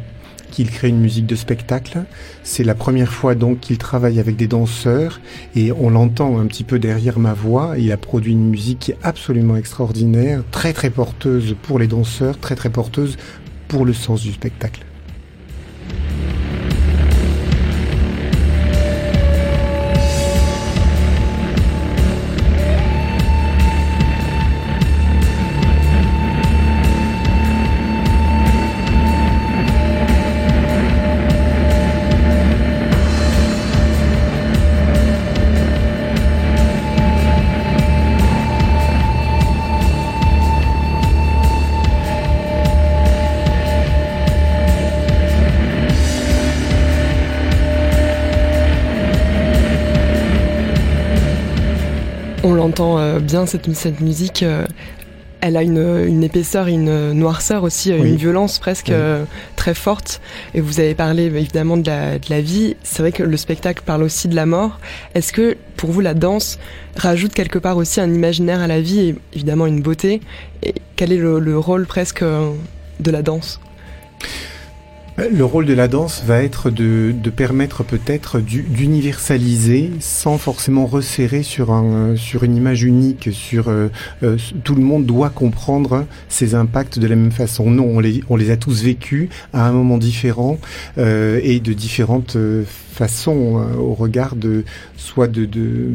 qu'il 0.56 0.70
crée 0.70 0.88
une 0.88 1.00
musique 1.00 1.26
de 1.26 1.36
spectacle. 1.36 2.04
C'est 2.42 2.64
la 2.64 2.74
première 2.74 3.12
fois 3.12 3.34
donc 3.34 3.60
qu'il 3.60 3.76
travaille 3.76 4.18
avec 4.18 4.36
des 4.36 4.46
danseurs 4.46 5.20
et 5.54 5.70
on 5.70 5.90
l'entend 5.90 6.38
un 6.38 6.46
petit 6.46 6.64
peu 6.64 6.78
derrière 6.78 7.18
ma 7.18 7.34
voix. 7.34 7.74
Il 7.76 7.92
a 7.92 7.98
produit 7.98 8.32
une 8.32 8.48
musique 8.48 8.94
absolument 9.02 9.56
extraordinaire, 9.56 10.42
très 10.50 10.72
très 10.72 10.88
porteuse 10.88 11.54
pour 11.62 11.78
les 11.78 11.88
danseurs, 11.88 12.38
très 12.38 12.54
très 12.54 12.70
porteuse 12.70 13.18
pour 13.68 13.84
le 13.84 13.92
sens 13.92 14.22
du 14.22 14.32
spectacle. 14.32 14.80
Entend 52.76 52.99
euh, 52.99 53.21
bien 53.21 53.47
cette, 53.47 53.73
cette 53.75 54.00
musique. 54.00 54.42
Euh, 54.42 54.66
elle 55.40 55.56
a 55.56 55.62
une, 55.62 56.04
une, 56.06 56.25
épaisseur, 56.25 56.66
une 56.66 57.12
noirceur 57.12 57.62
aussi, 57.62 57.92
euh, 57.92 57.99
une 57.99 58.16
violence 58.16 58.59
presque 58.59 58.92
très 59.54 59.75
forte. 59.75 60.21
Et 60.54 60.61
vous 60.61 60.78
avez 60.80 60.95
parlé 60.95 61.25
évidemment 61.25 61.78
de 61.78 61.87
la, 61.87 62.18
de 62.18 62.26
la 62.28 62.42
vie. 62.42 62.76
C'est 62.83 63.02
vrai 63.02 63.12
que 63.12 63.23
le 63.23 63.37
spectacle 63.38 63.83
parle 63.85 64.02
aussi 64.02 64.28
de 64.28 64.35
la 64.35 64.45
mort. 64.45 64.78
Est-ce 65.14 65.33
que 65.33 65.56
pour 65.76 65.90
vous 65.90 66.00
la 66.02 66.12
danse 66.14 66.59
rajoute 66.97 67.33
quelque 67.33 67.59
part 67.59 67.78
aussi 67.78 68.00
un 68.00 68.12
imaginaire 68.12 68.61
à 68.61 68.66
la 68.66 68.80
vie 68.80 69.00
et 69.00 69.16
évidemment 69.33 69.66
une 69.66 69.80
beauté? 69.80 70.21
Et 70.62 70.75
quel 70.97 71.12
est 71.12 71.18
le, 71.18 71.38
le 71.38 71.59
rôle 71.59 71.87
presque 71.87 72.25
de 72.25 73.11
la 73.11 73.23
danse? 73.23 73.61
Le 75.18 75.44
rôle 75.44 75.64
de 75.64 75.73
la 75.73 75.88
danse 75.88 76.23
va 76.26 76.42
être 76.42 76.70
de, 76.70 77.14
de 77.16 77.30
permettre 77.30 77.85
peut-être 77.85 78.38
d'universaliser 78.38 79.90
sans 79.99 80.37
forcément 80.37 80.85
resserrer 80.85 81.42
sur, 81.42 81.73
un, 81.73 82.16
sur 82.16 82.44
une 82.44 82.54
image 82.54 82.82
unique, 82.82 83.30
sur 83.32 83.68
euh, 83.68 83.88
euh, 84.23 84.37
tout 84.62 84.75
le 84.75 84.82
monde 84.82 85.06
doit 85.06 85.30
comprendre 85.30 86.04
ces 86.28 86.54
impacts 86.54 86.99
de 86.99 87.06
la 87.06 87.16
même 87.16 87.32
façon. 87.32 87.70
Non, 87.70 87.85
on 87.85 88.00
les, 88.00 88.23
on 88.28 88.37
les 88.37 88.50
a 88.50 88.58
tous 88.58 88.82
vécus 88.82 89.30
à 89.54 89.66
un 89.66 89.73
moment 89.73 89.96
différent 89.96 90.58
euh, 90.99 91.40
et 91.42 91.61
de 91.61 91.73
différentes 91.73 92.37
façons 92.92 93.64
au 93.78 93.94
regard 93.94 94.37
de 94.37 94.64
soit 94.96 95.28
de, 95.28 95.46
de 95.46 95.94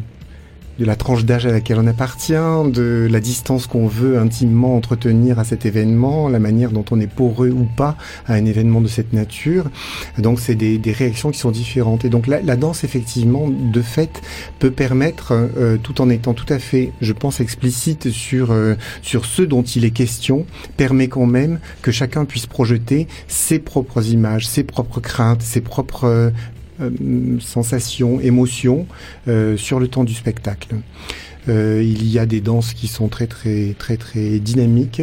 de 0.82 0.86
la 0.88 0.96
tranche 0.96 1.26
d'âge 1.26 1.46
à 1.46 1.52
laquelle 1.52 1.78
on 1.78 1.86
appartient, 1.86 2.34
de 2.34 3.08
la 3.10 3.20
distance 3.20 3.68
qu'on 3.68 3.86
veut 3.86 4.18
intimement 4.18 4.76
entretenir 4.76 5.38
à 5.38 5.44
cet 5.44 5.68
événement, 5.68 6.28
la 6.28 6.40
manière 6.40 6.72
dont 6.72 6.84
on 6.90 7.00
est 7.00 7.06
poreux 7.06 7.52
ou 7.52 7.68
pas 7.78 7.98
à 8.26 8.34
un 8.34 8.46
événement 8.46 8.82
de 8.82 8.88
cette 8.88 9.14
nature. 9.14 9.66
Donc 10.18 10.40
c'est 10.40 10.56
des, 10.56 10.80
des, 10.80 10.92
réactions 10.92 11.30
qui 11.30 11.38
sont 11.38 11.52
différentes. 11.52 12.04
Et 12.04 12.10
donc 12.10 12.26
la, 12.26 12.56
danse, 12.56 12.84
effectivement, 12.84 13.48
de 13.48 13.82
fait, 13.82 14.24
peut 14.58 14.72
permettre, 14.72 15.34
euh, 15.34 15.78
tout 15.78 16.02
en 16.02 16.10
étant 16.10 16.34
tout 16.34 16.52
à 16.52 16.58
fait, 16.58 16.92
je 17.00 17.14
pense, 17.14 17.42
explicite 17.42 18.10
sur, 18.10 18.52
euh, 18.52 18.74
sur 19.04 19.26
ce 19.26 19.44
dont 19.44 19.62
il 19.62 19.86
est 19.86 19.92
question, 19.92 20.48
permet 20.78 21.10
quand 21.10 21.28
même 21.28 21.60
que 21.84 21.92
chacun 21.92 22.26
puisse 22.26 22.48
projeter 22.48 23.08
ses 23.28 23.60
propres 23.60 24.08
images, 24.08 24.48
ses 24.48 24.64
propres 24.64 25.00
craintes, 25.00 25.44
ses 25.44 25.62
propres 25.62 26.06
euh, 26.06 26.32
sensations, 27.40 28.20
émotions 28.20 28.88
euh, 29.28 29.58
sur 29.58 29.80
le 29.80 29.88
temps 29.88 30.04
du 30.04 30.14
spectacle. 30.14 30.76
Euh, 31.50 31.82
il 31.84 32.08
y 32.10 32.20
a 32.20 32.26
des 32.26 32.42
danses 32.42 32.74
qui 32.74 32.88
sont 32.88 33.08
très 33.08 33.28
très 33.28 33.76
très 33.78 33.98
très 33.98 34.40
dynamiques, 34.40 35.02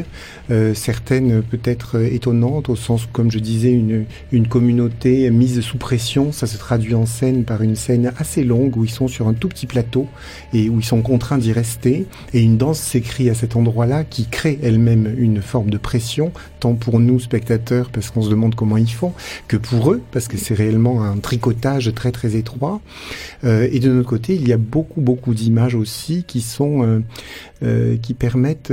euh, 0.50 0.74
certaines 0.74 1.42
peut-être 1.42 2.00
étonnantes 2.00 2.68
au 2.68 2.76
sens, 2.76 3.08
comme 3.12 3.30
je 3.30 3.38
disais, 3.38 3.72
une, 3.72 4.04
une 4.32 4.48
communauté 4.48 5.30
mise 5.30 5.60
sous 5.60 5.78
pression. 5.78 6.32
Ça 6.32 6.46
se 6.46 6.56
traduit 6.58 6.94
en 6.94 7.06
scène 7.06 7.44
par 7.44 7.62
une 7.62 7.76
scène 7.76 8.12
assez 8.18 8.44
longue 8.44 8.76
où 8.76 8.84
ils 8.84 8.90
sont 8.90 9.08
sur 9.08 9.28
un 9.28 9.34
tout 9.34 9.48
petit 9.48 9.66
plateau 9.66 10.06
et 10.52 10.68
où 10.68 10.78
ils 10.78 10.84
sont 10.84 11.02
contraints 11.02 11.38
d'y 11.38 11.52
rester. 11.52 12.06
Et 12.34 12.42
une 12.42 12.56
danse 12.56 12.78
s'écrit 12.78 13.30
à 13.30 13.34
cet 13.34 13.56
endroit-là 13.56 14.04
qui 14.04 14.26
crée 14.26 14.58
elle-même 14.62 15.12
une 15.18 15.42
forme 15.42 15.70
de 15.70 15.78
pression, 15.78 16.32
tant 16.60 16.74
pour 16.74 17.00
nous 17.00 17.20
spectateurs 17.20 17.90
parce 17.90 18.10
qu'on 18.10 18.22
se 18.22 18.30
demande 18.30 18.54
comment 18.54 18.76
ils 18.76 18.90
font, 18.90 19.12
que 19.48 19.56
pour 19.56 19.92
eux 19.92 20.02
parce 20.12 20.28
que 20.28 20.36
c'est 20.36 20.54
réellement 20.54 21.02
un 21.02 21.18
tricotage 21.18 21.92
très 21.94 22.12
très 22.12 22.36
étroit. 22.36 22.80
Euh, 23.44 23.68
et 23.70 23.80
de 23.80 23.90
notre 23.90 24.08
côté, 24.08 24.34
il 24.34 24.46
y 24.46 24.52
a 24.52 24.56
beaucoup 24.56 25.00
beaucoup 25.00 25.34
d'images 25.34 25.74
aussi 25.74 26.24
qui 26.28 26.40
sont 26.40 26.84
euh, 26.84 27.00
euh, 27.64 27.96
qui 27.96 28.14
permettent 28.14 28.72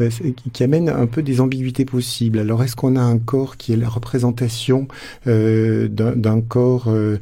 euh, 0.00 0.10
euh, 0.24 0.32
qui 0.52 0.62
amène 0.62 0.88
un 0.88 1.06
peu 1.06 1.22
des 1.22 1.40
ambiguïtés 1.40 1.84
possibles. 1.84 2.38
Alors 2.38 2.62
est-ce 2.62 2.76
qu'on 2.76 2.96
a 2.96 3.00
un 3.00 3.18
corps 3.18 3.56
qui 3.56 3.72
est 3.72 3.76
la 3.76 3.88
représentation 3.88 4.88
euh, 5.26 5.88
d'un 5.88 6.40
corps 6.40 6.88
euh, 6.88 7.18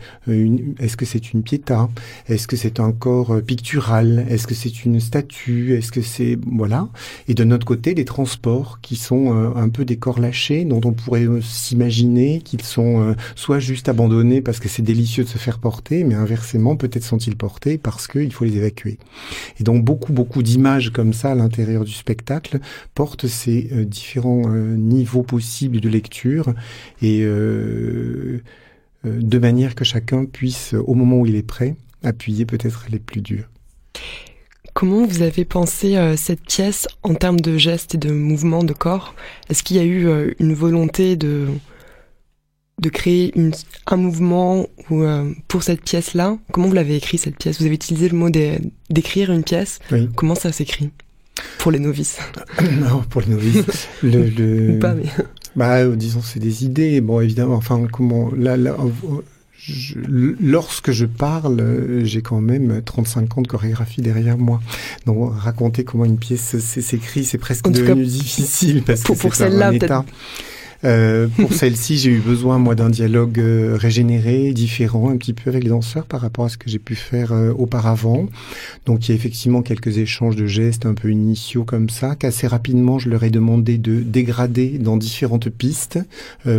Est-ce 0.79 0.97
que 0.97 1.05
c'est 1.05 1.33
une 1.33 1.43
piéta? 1.43 1.89
Est-ce 2.29 2.47
que 2.47 2.57
c'est 2.57 2.81
un 2.81 2.93
corps 2.93 3.35
euh, 3.35 3.41
pictural? 3.41 4.27
Est-ce 4.29 4.47
que 4.47 4.55
c'est 4.55 4.85
une 4.85 5.01
statue? 5.01 5.75
Est-ce 5.75 5.93
que 5.93 6.03
c'est 6.03 6.39
voilà 6.47 6.89
Et 7.29 7.35
de 7.35 7.45
notre 7.45 7.67
côté, 7.67 7.95
des 7.95 8.05
transports 8.05 8.81
qui 8.81 8.97
sont 8.97 9.33
un 9.57 9.69
peu 9.69 9.85
des 9.85 9.97
corps 9.97 10.21
lâchés, 10.21 10.65
dont 10.65 10.81
on 10.85 10.93
pourrait 10.93 11.27
s'imaginer 11.43 12.41
qu'ils 12.41 12.63
sont 12.63 13.15
soit 13.35 13.59
juste 13.59 13.89
abandonnés 13.89 14.41
parce 14.41 14.61
que 14.61 14.69
c'est 14.69 14.83
délicieux 14.83 15.25
de 15.25 15.29
se 15.29 15.39
faire 15.39 15.59
porter, 15.59 16.05
mais 16.05 16.15
inversement 16.15 16.77
peut-être 16.77 17.05
sont-ils 17.05 17.37
portés 17.37 17.79
parce 17.79 18.07
qu'il 18.07 18.33
faut 18.33 18.45
les 18.45 18.57
évacuer. 18.57 18.99
Et 19.61 19.65
donc 19.65 19.85
beaucoup 19.85 20.13
beaucoup 20.13 20.43
d'images 20.43 20.91
comme 20.91 21.13
ça 21.13 21.33
à 21.33 21.35
l'intérieur 21.35 21.85
du 21.85 21.93
spectacle 21.93 22.61
porte 22.95 23.27
ces 23.27 23.87
différents 23.87 24.49
niveaux 24.49 25.23
possibles 25.23 25.81
de 25.81 25.89
lecture 25.89 26.55
et 27.03 27.25
de 27.25 28.43
manière 29.39 29.75
que 29.75 29.85
chacun 29.85 30.25
puisse, 30.25 30.75
au 30.75 30.95
moment 30.95 31.21
où 31.21 31.27
il 31.27 31.37
est 31.37 31.43
prêt, 31.43 31.77
appuyer 32.03 32.47
peut-être 32.47 32.87
les 32.91 32.99
plus 32.99 33.21
durs. 33.21 33.49
Comment 34.75 35.07
vous 35.07 35.23
avez 35.23 35.47
pensé 35.47 35.97
euh, 35.97 36.17
cette 36.17 36.43
pièce 36.43 36.87
en 37.03 37.15
termes 37.15 37.41
de 37.41 37.57
gestes 37.57 37.95
et 37.95 37.99
de 37.99 38.13
mouvements 38.13 38.63
de 38.63 38.75
corps? 38.75 39.15
Est-ce 39.49 39.63
qu'il 39.63 39.79
y 39.79 39.81
a 39.81 39.85
eu 39.85 40.07
euh, 40.07 40.35
une 40.39 40.53
volonté 40.53 41.17
de, 41.17 41.47
de 42.83 42.89
créer 42.91 43.33
un 43.87 43.97
mouvement 43.97 44.67
ou, 44.91 45.03
euh, 45.03 45.33
pour 45.49 45.63
cette 45.63 45.81
pièce-là? 45.81 46.37
Comment 46.53 46.69
vous 46.69 46.75
l'avez 46.75 46.97
écrit 46.97 47.17
cette 47.17 47.39
pièce? 47.39 47.59
Vous 47.59 47.65
avez 47.65 47.75
utilisé 47.75 48.11
le 48.11 48.19
mot 48.19 48.29
d'écrire 48.29 49.33
une 49.33 49.45
pièce? 49.45 49.79
Comment 50.15 50.35
ça 50.35 50.53
s'écrit? 50.53 50.91
Pour 51.59 51.71
les 51.71 51.79
novices 51.79 52.19
Non, 52.81 53.03
pour 53.09 53.23
les 53.23 53.29
novices. 53.29 53.89
le, 54.03 54.29
le... 54.29 54.79
Pas, 54.79 54.95
mais... 54.95 55.05
Bah, 55.57 55.87
disons, 55.87 56.21
c'est 56.21 56.39
des 56.39 56.65
idées. 56.67 57.01
Bon, 57.01 57.21
évidemment, 57.21 57.55
enfin, 57.55 57.87
comment... 57.91 58.31
Là, 58.37 58.59
là, 58.59 58.77
lorsque 60.41 60.91
je 60.91 61.07
parle, 61.07 62.03
j'ai 62.05 62.23
quand 62.23 62.41
même 62.41 62.83
35 62.85 63.39
ans 63.39 63.43
de 63.43 63.49
chorégraphie 63.49 64.03
derrière 64.03 64.39
moi. 64.39 64.61
Donc 65.07 65.33
raconter 65.35 65.85
comment 65.85 66.05
une 66.05 66.19
pièce 66.19 66.59
s'écrit, 66.59 67.25
c'est 67.25 67.39
presque 67.39 67.69
devenu 67.69 68.05
difficile 68.05 68.83
parce 68.83 69.03
pour, 69.03 69.17
que 69.17 69.21
pour 69.23 69.35
celle-là 69.35 69.71
peut-être. 69.71 70.05
Euh, 70.85 71.29
pour 71.29 71.53
celle-ci, 71.55 71.99
j'ai 71.99 72.11
eu 72.11 72.19
besoin, 72.19 72.59
moi, 72.59 72.75
d'un 72.75 72.91
dialogue 72.91 73.39
euh, 73.39 73.77
régénéré, 73.79 74.53
différent, 74.53 75.11
un 75.11 75.17
petit 75.17 75.33
peu 75.33 75.51
avec 75.51 75.65
les 75.65 75.71
danseurs 75.71 76.07
par 76.07 76.21
rapport 76.21 76.45
à 76.45 76.49
ce 76.49 76.57
que 76.57 76.69
j'ai 76.69 76.79
pu 76.79 76.95
faire 76.95 77.33
euh, 77.33 77.53
auparavant. 77.53 78.27
Donc, 78.85 79.09
il 79.09 79.11
y 79.11 79.13
a 79.13 79.15
effectivement 79.17 79.63
quelques 79.63 79.99
échanges 79.99 80.37
de 80.37 80.47
gestes 80.47 80.87
un 80.87 80.95
peu 80.95 81.11
initiaux 81.11 81.65
comme 81.65 81.89
ça, 81.89 82.15
qu'assez 82.17 82.47
rapidement, 82.47 82.99
je 82.99 83.09
leur 83.09 83.25
ai 83.25 83.31
demandé 83.31 83.79
de 83.79 84.01
dégrader 84.01 84.79
dans 84.79 84.97
différentes 84.97 85.49
pistes 85.49 85.99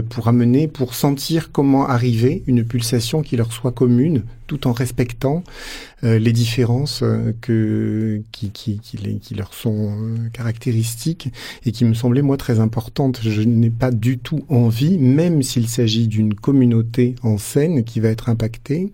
pour 0.10 0.28
amener, 0.28 0.68
pour 0.68 0.94
sentir 0.94 1.52
comment 1.52 1.88
arriver 1.88 2.44
une 2.48 2.64
pulsation 2.64 3.22
qui 3.22 3.38
leur 3.38 3.52
soit 3.52 3.72
commune, 3.72 4.24
tout 4.48 4.68
en 4.68 4.72
respectant 4.72 5.44
euh, 6.04 6.20
les 6.20 6.32
différences 6.32 7.02
euh, 7.02 7.34
que, 7.42 8.22
qui, 8.32 8.52
qui, 8.52 8.80
qui, 8.80 9.20
qui, 9.20 9.34
leur 9.34 9.56
sont 9.56 9.96
euh, 10.00 10.30
caractéristiques 10.32 11.34
et 11.66 11.72
qui 11.72 11.86
me 11.86 11.96
semblaient 11.96 12.22
moi 12.22 12.38
très 12.38 12.60
importantes. 12.60 13.20
Je 13.24 13.42
n'ai 13.42 13.72
pas 13.72 13.90
du 13.90 14.20
tout 14.20 14.46
envie, 14.48 15.00
même 15.00 15.42
s'il 15.42 15.68
s'agit 15.68 16.08
d'une 16.08 16.36
communauté 16.36 17.16
en 17.24 17.40
scène 17.40 17.84
qui 17.84 18.00
va 18.00 18.10
être 18.10 18.30
impactée, 18.30 18.92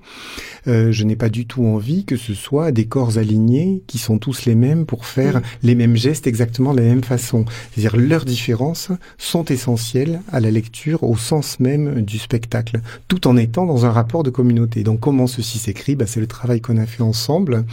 je 0.66 1.04
n'ai 1.04 1.16
pas 1.16 1.30
du 1.30 1.46
tout 1.46 1.66
envie 1.66 2.06
que 2.06 2.16
ce 2.16 2.34
soit 2.34 2.72
des 2.72 2.86
corps 2.86 3.18
alignés 3.18 3.84
qui 3.88 3.98
sont 3.98 4.18
tous 4.18 4.46
les 4.46 4.56
mêmes 4.56 4.86
pour 4.86 5.06
faire 5.06 5.42
les 5.62 5.76
mêmes 5.76 5.98
gestes 5.98 6.26
exactement 6.26 6.74
de 6.74 6.80
la 6.80 6.88
même 6.88 7.04
façon. 7.04 7.46
C'est-à-dire 7.72 7.98
leurs 7.98 8.26
différences 8.26 8.90
sont 9.18 9.46
essentielles 9.46 10.22
à 10.32 10.40
la 10.40 10.52
lecture 10.52 11.04
au 11.04 11.18
sens 11.18 11.60
même 11.60 12.02
du 12.02 12.18
spectacle, 12.18 12.80
tout 13.08 13.28
en 13.28 13.36
étant 13.36 13.66
dans 13.66 13.86
un 13.86 13.92
rapport 13.92 14.24
de 14.24 14.30
communauté. 14.30 14.84
Donc 14.84 15.02
comment 15.02 15.28
ceci 15.28 15.58
s'écrit? 15.60 15.96
Bah, 15.96 16.06
C'est 16.08 16.22
le 16.22 16.28
travail 16.28 16.62
qu'on 16.62 16.78
a 16.78 16.86
fait 16.86 16.93
ensemble. 17.02 17.66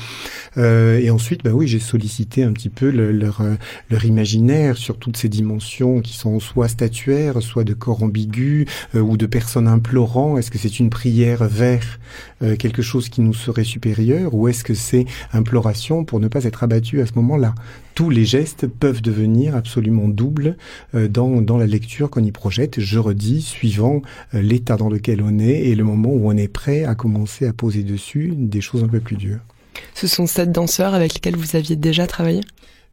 Euh, 0.57 0.99
et 0.99 1.11
ensuite, 1.11 1.45
bah 1.45 1.51
oui, 1.53 1.67
j'ai 1.67 1.79
sollicité 1.79 2.43
un 2.43 2.53
petit 2.53 2.69
peu 2.69 2.91
leur, 2.91 3.41
euh, 3.41 3.55
leur 3.91 4.05
imaginaire 4.05 4.77
sur 4.77 4.99
toutes 4.99 5.17
ces 5.17 5.29
dimensions 5.29 6.01
qui 6.01 6.17
sont 6.17 6.41
soit 6.41 6.69
statuaires, 6.69 7.43
soit 7.43 7.65
de 7.65 7.75
corps 7.75 8.03
ambigus 8.03 8.67
euh, 8.95 9.01
ou 9.01 9.17
de 9.17 9.27
personnes 9.27 9.69
implorant. 9.69 10.37
Est-ce 10.37 10.51
que 10.51 10.59
c'est 10.59 10.81
une 10.81 10.91
prière 10.91 11.45
vers 11.45 11.99
quelque 12.59 12.81
chose 12.81 13.11
qui 13.11 13.21
nous 13.21 13.35
serait 13.35 13.65
supérieur 13.65 14.35
ou 14.35 14.49
est-ce 14.49 14.65
que 14.65 14.73
c'est 14.73 15.05
imploration 15.33 16.05
pour 16.05 16.21
ne 16.21 16.29
pas 16.29 16.45
être 16.45 16.63
abattu 16.63 17.01
à 17.03 17.07
ce 17.07 17.13
moment-là? 17.17 17.55
Tous 17.95 18.11
les 18.11 18.25
gestes 18.25 18.67
peuvent 18.67 19.03
devenir 19.03 19.55
absolument 19.57 20.09
doubles 20.09 20.57
dans, 20.95 21.41
dans 21.43 21.59
la 21.59 21.67
lecture 21.67 22.11
qu'on 22.11 22.25
y 22.25 22.33
projette, 22.33 22.81
je 22.81 22.99
redis, 22.99 23.43
suivant 23.43 24.03
l'état 24.33 24.77
dans 24.77 24.89
lequel 24.89 25.23
on 25.23 25.39
est 25.39 25.69
et 25.69 25.75
le 25.75 25.85
moment 25.85 26.11
où 26.11 26.29
on 26.29 26.37
est 26.37 26.49
prêt 26.49 26.85
à 26.85 26.95
commencer 26.95 27.47
à 27.47 27.53
poser 27.53 27.83
dessus 27.83 28.33
des 28.37 28.61
choses 28.61 28.85
un 28.85 28.89
peu 28.89 29.01
plus 29.01 29.17
ce 29.95 30.07
sont 30.07 30.27
sept 30.27 30.53
danseurs 30.53 30.95
avec 30.95 31.15
lesquels 31.15 31.37
vous 31.37 31.57
aviez 31.57 31.77
déjà 31.77 32.07
travaillé? 32.07 32.41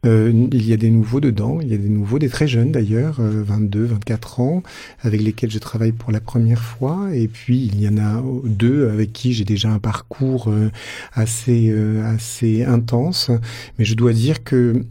Euh, 0.06 0.48
il 0.52 0.66
y 0.68 0.72
a 0.72 0.76
des 0.76 0.90
nouveaux 0.90 1.20
dedans, 1.20 1.60
il 1.60 1.68
y 1.68 1.74
a 1.74 1.76
des 1.76 1.88
nouveaux, 1.88 2.20
des 2.20 2.28
très 2.28 2.46
jeunes 2.46 2.70
d'ailleurs, 2.70 3.16
22, 3.18 3.80
euh, 3.80 3.86
24 3.86 4.40
ans, 4.40 4.62
avec 5.00 5.20
lesquels 5.20 5.50
je 5.50 5.58
travaille 5.58 5.92
pour 5.92 6.12
la 6.12 6.20
première 6.20 6.62
fois. 6.62 7.08
Et 7.12 7.26
puis 7.26 7.66
il 7.66 7.80
y 7.80 7.88
en 7.88 7.98
a 7.98 8.22
deux 8.44 8.88
avec 8.88 9.12
qui 9.12 9.32
j'ai 9.32 9.44
déjà 9.44 9.70
un 9.70 9.80
parcours 9.80 10.50
euh, 10.50 10.70
assez 11.14 11.74
assez 12.04 12.64
intense. 12.64 13.30
Mais 13.78 13.84
je 13.84 13.94
dois 13.94 14.12
dire 14.12 14.44
que 14.44 14.84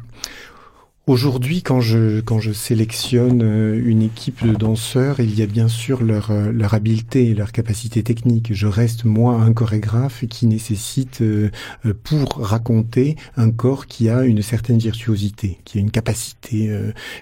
Aujourd'hui, 1.07 1.61
quand 1.61 1.79
je, 1.79 2.19
quand 2.19 2.41
je 2.41 2.51
sélectionne 2.51 3.41
euh, 3.41 3.81
une 3.81 4.01
équipe 4.01 4.45
de 4.45 4.53
danseurs, 4.53 5.21
il 5.21 5.39
y 5.39 5.41
a 5.41 5.45
bien 5.45 5.69
sûr 5.69 6.03
leur, 6.03 6.31
euh, 6.31 6.51
leur 6.51 6.73
habileté 6.73 7.27
et 7.29 7.33
leur 7.33 7.53
capacité 7.53 8.03
technique. 8.03 8.53
Je 8.53 8.67
reste, 8.67 9.05
moi, 9.05 9.35
un 9.35 9.53
chorégraphe 9.53 10.25
qui 10.27 10.47
nécessite, 10.47 11.21
euh, 11.21 11.49
pour 12.03 12.39
raconter, 12.39 13.15
un 13.37 13.51
corps 13.51 13.87
qui 13.87 14.09
a 14.09 14.25
une 14.25 14.41
certaine 14.41 14.79
virtuosité, 14.79 15.59
qui 15.63 15.77
a 15.77 15.81
une 15.81 15.91
capacité, 15.91 16.69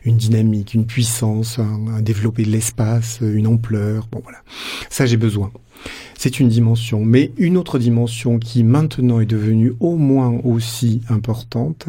une 0.03 0.17
dynamique, 0.17 0.73
une 0.73 0.87
puissance, 0.87 1.59
un, 1.59 1.87
un 1.87 2.01
développer 2.01 2.43
de 2.43 2.49
l'espace, 2.49 3.19
une 3.21 3.45
ampleur. 3.45 4.07
Bon, 4.11 4.19
voilà. 4.23 4.39
Ça, 4.89 5.05
j'ai 5.05 5.17
besoin. 5.17 5.51
C'est 6.17 6.39
une 6.39 6.47
dimension. 6.47 7.03
Mais 7.03 7.31
une 7.37 7.57
autre 7.57 7.77
dimension 7.77 8.39
qui 8.39 8.63
maintenant 8.63 9.19
est 9.19 9.25
devenue 9.25 9.73
au 9.79 9.97
moins 9.97 10.39
aussi 10.43 11.01
importante, 11.09 11.87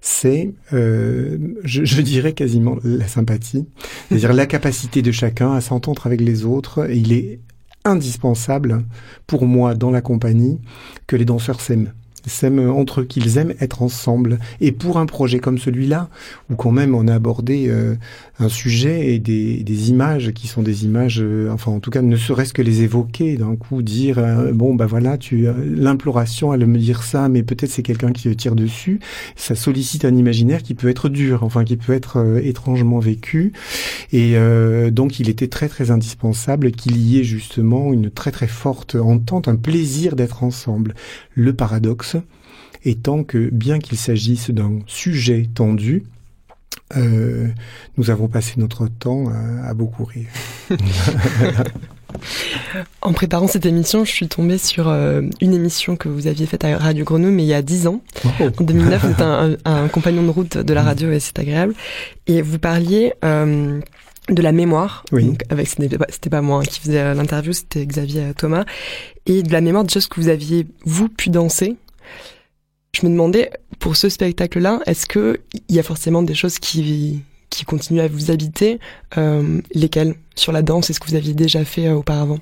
c'est, 0.00 0.52
euh, 0.72 1.38
je, 1.64 2.02
dirais 2.02 2.32
quasiment 2.32 2.76
la 2.84 3.06
sympathie, 3.08 3.66
c'est-à-dire 4.08 4.32
la 4.32 4.46
capacité 4.46 5.02
de 5.02 5.12
chacun 5.12 5.52
à 5.52 5.60
s'entendre 5.60 6.06
avec 6.06 6.20
les 6.20 6.44
autres. 6.44 6.90
Et 6.90 6.96
il 6.96 7.12
est 7.12 7.40
indispensable 7.84 8.84
pour 9.26 9.46
moi 9.46 9.74
dans 9.74 9.90
la 9.90 10.00
compagnie 10.00 10.58
que 11.06 11.16
les 11.16 11.24
danseurs 11.24 11.60
s'aiment 11.60 11.92
s'aiment 12.28 12.70
entre 12.70 13.02
qu'ils 13.02 13.38
aiment 13.38 13.54
être 13.60 13.82
ensemble. 13.82 14.38
Et 14.60 14.72
pour 14.72 14.98
un 14.98 15.06
projet 15.06 15.38
comme 15.38 15.58
celui-là, 15.58 16.08
où 16.50 16.56
quand 16.56 16.70
même 16.70 16.94
on 16.94 17.08
a 17.08 17.14
abordé 17.14 17.68
euh, 17.68 17.94
un 18.38 18.48
sujet 18.48 19.14
et 19.14 19.18
des, 19.18 19.62
des, 19.62 19.90
images 19.90 20.32
qui 20.32 20.46
sont 20.46 20.62
des 20.62 20.84
images, 20.84 21.20
euh, 21.20 21.50
enfin 21.50 21.72
en 21.72 21.80
tout 21.80 21.90
cas 21.90 22.02
ne 22.02 22.16
serait-ce 22.16 22.52
que 22.52 22.62
les 22.62 22.82
évoquer 22.82 23.36
d'un 23.36 23.56
coup, 23.56 23.82
dire 23.82 24.18
euh, 24.18 24.52
bon 24.52 24.74
bah 24.74 24.86
voilà, 24.86 25.18
tu 25.18 25.46
l'imploration, 25.64 26.52
elle 26.54 26.66
me 26.66 26.78
dire 26.78 27.02
ça, 27.02 27.28
mais 27.28 27.42
peut-être 27.42 27.70
c'est 27.70 27.82
quelqu'un 27.82 28.12
qui 28.12 28.34
tire 28.36 28.54
dessus. 28.54 29.00
Ça 29.36 29.54
sollicite 29.54 30.04
un 30.04 30.14
imaginaire 30.14 30.62
qui 30.62 30.74
peut 30.74 30.88
être 30.88 31.08
dur, 31.08 31.42
enfin 31.42 31.64
qui 31.64 31.76
peut 31.76 31.92
être 31.92 32.40
étrangement 32.42 32.98
vécu. 32.98 33.52
Et 34.12 34.36
donc 34.90 35.20
il 35.20 35.28
était 35.28 35.48
très 35.48 35.68
très 35.68 35.90
indispensable 35.90 36.70
qu'il 36.72 36.96
y 36.98 37.18
ait 37.18 37.24
justement 37.24 37.92
une 37.92 38.10
très 38.10 38.30
très 38.30 38.46
forte 38.46 38.94
entente, 38.94 39.48
un 39.48 39.56
plaisir 39.56 40.16
d'être 40.16 40.42
ensemble. 40.42 40.94
Le 41.38 41.52
paradoxe 41.52 42.16
étant 42.84 43.22
que 43.22 43.48
bien 43.52 43.78
qu'il 43.78 43.96
s'agisse 43.96 44.50
d'un 44.50 44.80
sujet 44.88 45.48
tendu, 45.54 46.02
euh, 46.96 47.46
nous 47.96 48.10
avons 48.10 48.26
passé 48.26 48.54
notre 48.56 48.88
temps 48.88 49.26
à, 49.64 49.72
beaucoup 49.72 50.04
rire. 50.04 50.26
en 53.02 53.12
préparant 53.12 53.46
cette 53.46 53.66
émission, 53.66 54.04
je 54.04 54.10
suis 54.10 54.26
tombée 54.26 54.58
sur 54.58 54.88
euh, 54.88 55.22
une 55.40 55.54
émission 55.54 55.94
que 55.94 56.08
vous 56.08 56.26
aviez 56.26 56.46
faite 56.46 56.64
à 56.64 56.76
Radio 56.76 57.04
Grenouille, 57.04 57.30
mais 57.30 57.44
il 57.44 57.48
y 57.48 57.54
a 57.54 57.62
dix 57.62 57.86
ans. 57.86 58.00
Oh. 58.24 58.48
En 58.58 58.64
2009, 58.64 59.04
vous 59.04 59.10
êtes 59.12 59.22
un, 59.64 59.86
compagnon 59.86 60.24
de 60.24 60.30
route 60.30 60.58
de 60.58 60.74
la 60.74 60.82
radio 60.82 61.12
et 61.12 61.20
c'est 61.20 61.38
agréable. 61.38 61.74
Et 62.26 62.42
vous 62.42 62.58
parliez 62.58 63.12
euh, 63.24 63.78
de 64.28 64.42
la 64.42 64.52
mémoire. 64.52 65.04
Oui. 65.12 65.24
Donc, 65.24 65.42
avec, 65.48 65.68
c'était 65.68 65.98
pas, 65.98 66.06
pas 66.30 66.42
moi 66.42 66.62
qui 66.62 66.80
faisais 66.80 67.14
l'interview, 67.14 67.52
c'était 67.52 67.84
Xavier 67.86 68.32
Thomas. 68.36 68.64
Et 69.26 69.42
de 69.42 69.52
la 69.52 69.60
mémoire 69.60 69.84
de 69.84 69.90
choses 69.90 70.06
que 70.06 70.20
vous 70.20 70.28
aviez, 70.28 70.66
vous, 70.84 71.08
pu 71.08 71.30
danser 71.30 71.76
je 72.94 73.06
me 73.06 73.12
demandais, 73.12 73.50
pour 73.78 73.96
ce 73.96 74.08
spectacle-là, 74.08 74.80
est-ce 74.86 75.06
que 75.06 75.40
il 75.68 75.74
y 75.74 75.78
a 75.78 75.82
forcément 75.82 76.22
des 76.22 76.34
choses 76.34 76.58
qui 76.58 77.22
qui 77.50 77.64
continuent 77.64 78.00
à 78.00 78.08
vous 78.08 78.30
habiter 78.30 78.78
euh, 79.16 79.60
Lesquelles? 79.72 80.14
Sur 80.34 80.52
la 80.52 80.62
danse, 80.62 80.90
est-ce 80.90 81.00
que 81.00 81.06
vous 81.06 81.14
aviez 81.14 81.34
déjà 81.34 81.64
fait 81.64 81.88
euh, 81.88 81.94
auparavant? 81.94 82.38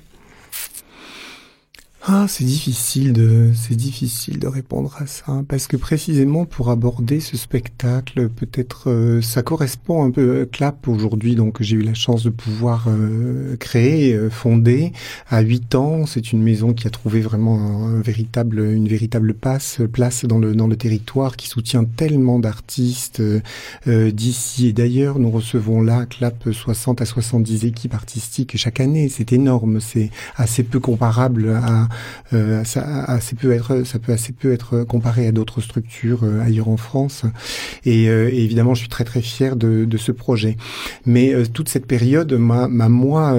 Ah, 2.09 2.25
c'est 2.29 2.45
difficile 2.45 3.11
de, 3.11 3.51
c'est 3.53 3.75
difficile 3.75 4.39
de 4.39 4.47
répondre 4.47 4.95
à 4.97 5.07
ça, 5.07 5.43
parce 5.49 5.67
que 5.67 5.75
précisément 5.75 6.45
pour 6.45 6.69
aborder 6.69 7.19
ce 7.19 7.35
spectacle, 7.35 8.29
peut-être 8.29 8.89
euh, 8.89 9.21
ça 9.21 9.43
correspond 9.43 10.05
un 10.05 10.11
peu 10.11 10.43
à 10.43 10.45
Clap 10.45 10.87
aujourd'hui, 10.87 11.35
donc 11.35 11.61
j'ai 11.61 11.75
eu 11.75 11.81
la 11.81 11.93
chance 11.93 12.23
de 12.23 12.29
pouvoir 12.29 12.85
euh, 12.87 13.57
créer, 13.57 14.13
euh, 14.13 14.29
fonder 14.29 14.93
à 15.27 15.41
8 15.41 15.75
ans. 15.75 16.05
C'est 16.05 16.31
une 16.31 16.41
maison 16.41 16.71
qui 16.71 16.87
a 16.87 16.91
trouvé 16.91 17.19
vraiment 17.19 17.59
un, 17.87 17.99
véritable, 17.99 18.61
une 18.61 18.87
véritable 18.87 19.33
passe, 19.33 19.81
place 19.91 20.23
dans 20.23 20.39
le 20.39 20.55
dans 20.55 20.67
le 20.67 20.77
territoire, 20.77 21.35
qui 21.35 21.49
soutient 21.49 21.83
tellement 21.83 22.39
d'artistes 22.39 23.21
d'ici 23.85 24.67
et 24.69 24.73
d'ailleurs. 24.73 25.19
Nous 25.19 25.29
recevons 25.29 25.81
là 25.81 26.05
Clap 26.05 26.53
60 26.53 27.01
à 27.01 27.05
70 27.05 27.65
équipes 27.65 27.95
artistiques 27.95 28.55
chaque 28.55 28.79
année. 28.79 29.09
C'est 29.09 29.33
énorme, 29.33 29.81
c'est 29.81 30.09
assez 30.37 30.63
peu 30.63 30.79
comparable 30.79 31.49
à 31.49 31.89
euh, 32.33 32.63
ça, 32.63 33.03
assez 33.05 33.35
peu 33.35 33.51
être, 33.51 33.83
ça 33.83 33.99
peut 33.99 34.11
assez 34.11 34.33
peu 34.33 34.51
être 34.53 34.83
comparé 34.83 35.27
à 35.27 35.31
d'autres 35.31 35.61
structures 35.61 36.23
euh, 36.23 36.41
ailleurs 36.41 36.69
en 36.69 36.77
France. 36.77 37.23
Et, 37.85 38.05
et, 38.05 38.43
évidemment, 38.43 38.73
je 38.73 38.81
suis 38.81 38.89
très 38.89 39.03
très 39.03 39.21
fier 39.21 39.55
de, 39.55 39.85
de 39.85 39.97
ce 39.97 40.11
projet. 40.11 40.57
Mais 41.05 41.33
toute 41.53 41.69
cette 41.69 41.85
période 41.85 42.33
m'a, 42.33 42.67
moi 42.67 43.35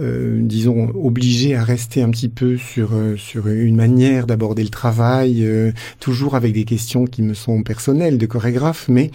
euh, 0.00 0.40
disons, 0.42 0.90
obligé 0.96 1.54
à 1.54 1.62
rester 1.62 2.02
un 2.02 2.10
petit 2.10 2.28
peu 2.28 2.56
sur 2.56 2.94
euh, 2.94 3.16
sur 3.16 3.46
une 3.46 3.76
manière 3.76 4.26
d'aborder 4.26 4.64
le 4.64 4.68
travail, 4.68 5.44
euh, 5.44 5.70
toujours 6.00 6.34
avec 6.34 6.52
des 6.52 6.64
questions 6.64 7.04
qui 7.04 7.22
me 7.22 7.32
sont 7.32 7.62
personnelles 7.62 8.18
de 8.18 8.26
chorégraphe, 8.26 8.86
mais 8.88 9.12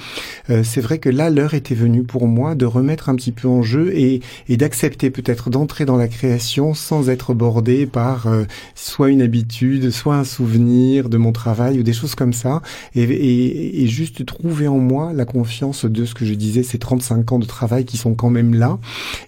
c'est 0.63 0.82
vrai 0.82 0.98
que 0.98 1.10
là 1.10 1.30
l'heure 1.30 1.54
était 1.54 1.76
venue 1.76 2.04
pour 2.04 2.28
moi 2.28 2.56
de 2.56 2.65
remettre 2.65 3.10
un 3.10 3.15
petit 3.15 3.32
peu 3.32 3.48
en 3.48 3.62
jeu 3.62 3.92
et, 3.94 4.22
et 4.48 4.58
d'accepter 4.58 5.10
peut-être 5.10 5.50
d'entrer 5.50 5.86
dans 5.86 5.98
la 5.98 6.08
création 6.08 6.74
sans 6.74 7.10
être 7.10 7.34
bordé 7.34 7.86
par 7.86 8.28
soit 8.74 9.10
une 9.10 9.22
habitude, 9.22 9.92
soit 9.92 10.15
un 10.15 10.24
souvenir 10.24 11.10
de 11.10 11.18
mon 11.18 11.32
travail 11.32 11.80
ou 11.80 11.84
des 11.84 11.94
choses 11.94 12.15
comme 12.15 12.34
ça, 12.34 12.62
et, 12.96 13.04
et, 13.04 13.84
et 13.84 13.88
juste 13.88 14.26
trouver 14.26 14.68
en 14.68 14.80
moi 14.80 15.13
la 15.13 15.26
confiance 15.26 15.86
de 15.86 16.06
ce 16.06 16.15
que 16.15 16.26
je 16.26 16.34
disais, 16.34 16.63
ces 16.63 16.80
35 16.80 17.32
ans 17.32 17.39
de 17.39 17.46
travail 17.46 17.86
qui 17.86 17.98
sont 17.98 18.15
quand 18.15 18.32
même 18.32 18.56
là 18.56 18.80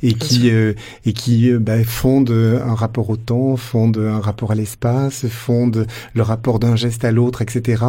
et 0.01 0.13
qui 0.13 0.49
et 0.49 1.13
qui 1.13 1.40
bah, 1.49 1.83
fondent 1.83 2.31
un 2.31 2.75
rapport 2.75 3.09
au 3.09 3.17
temps, 3.17 3.55
fondent 3.55 3.97
un 3.97 4.19
rapport 4.19 4.51
à 4.51 4.55
l'espace, 4.55 5.27
fondent 5.27 5.87
le 6.13 6.21
rapport 6.21 6.59
d'un 6.59 6.75
geste 6.75 7.03
à 7.05 7.11
l'autre, 7.11 7.41
etc. 7.41 7.83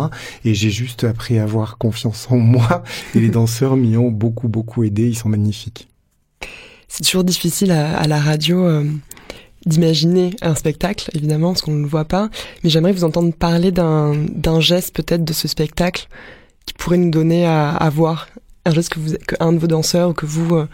Et 0.44 0.54
j'ai 0.54 0.70
juste 0.70 1.04
appris 1.04 1.38
à 1.38 1.44
avoir 1.44 1.78
confiance 1.78 2.26
en 2.30 2.36
moi. 2.36 2.82
Et 3.14 3.20
les 3.20 3.28
danseurs 3.28 3.76
m'y 3.76 3.96
ont 3.96 4.10
beaucoup, 4.10 4.48
beaucoup 4.48 4.84
aidé. 4.84 5.08
Ils 5.08 5.16
sont 5.16 5.28
magnifiques. 5.28 5.88
C'est 6.88 7.04
toujours 7.04 7.24
difficile 7.24 7.70
à, 7.72 8.06
la 8.06 8.20
radio 8.20 8.66
euh, 8.66 8.84
d'imaginer 9.64 10.36
un 10.42 10.54
spectacle, 10.54 11.10
évidemment, 11.14 11.52
parce 11.52 11.62
qu'on 11.62 11.72
ne 11.72 11.82
le 11.82 11.88
voit 11.88 12.04
pas. 12.04 12.28
Mais 12.62 12.70
j'aimerais 12.70 12.92
vous 12.92 13.04
entendre 13.04 13.32
parler 13.32 13.72
d'un 13.72 14.60
geste 14.60 14.94
peut-être 14.94 15.24
de 15.24 15.32
ce 15.32 15.48
spectacle 15.48 16.08
qui 16.66 16.74
pourrait 16.74 16.98
nous 16.98 17.10
donner 17.10 17.46
à, 17.46 17.90
voir. 17.92 18.28
Un 18.64 18.72
geste 18.72 18.94
que, 18.94 19.00
un 19.40 19.52
de 19.52 19.58
vos 19.58 19.66
danseurs 19.66 20.10
ou 20.10 20.12
que 20.12 20.26
vous... 20.26 20.56
Euh, 20.56 20.68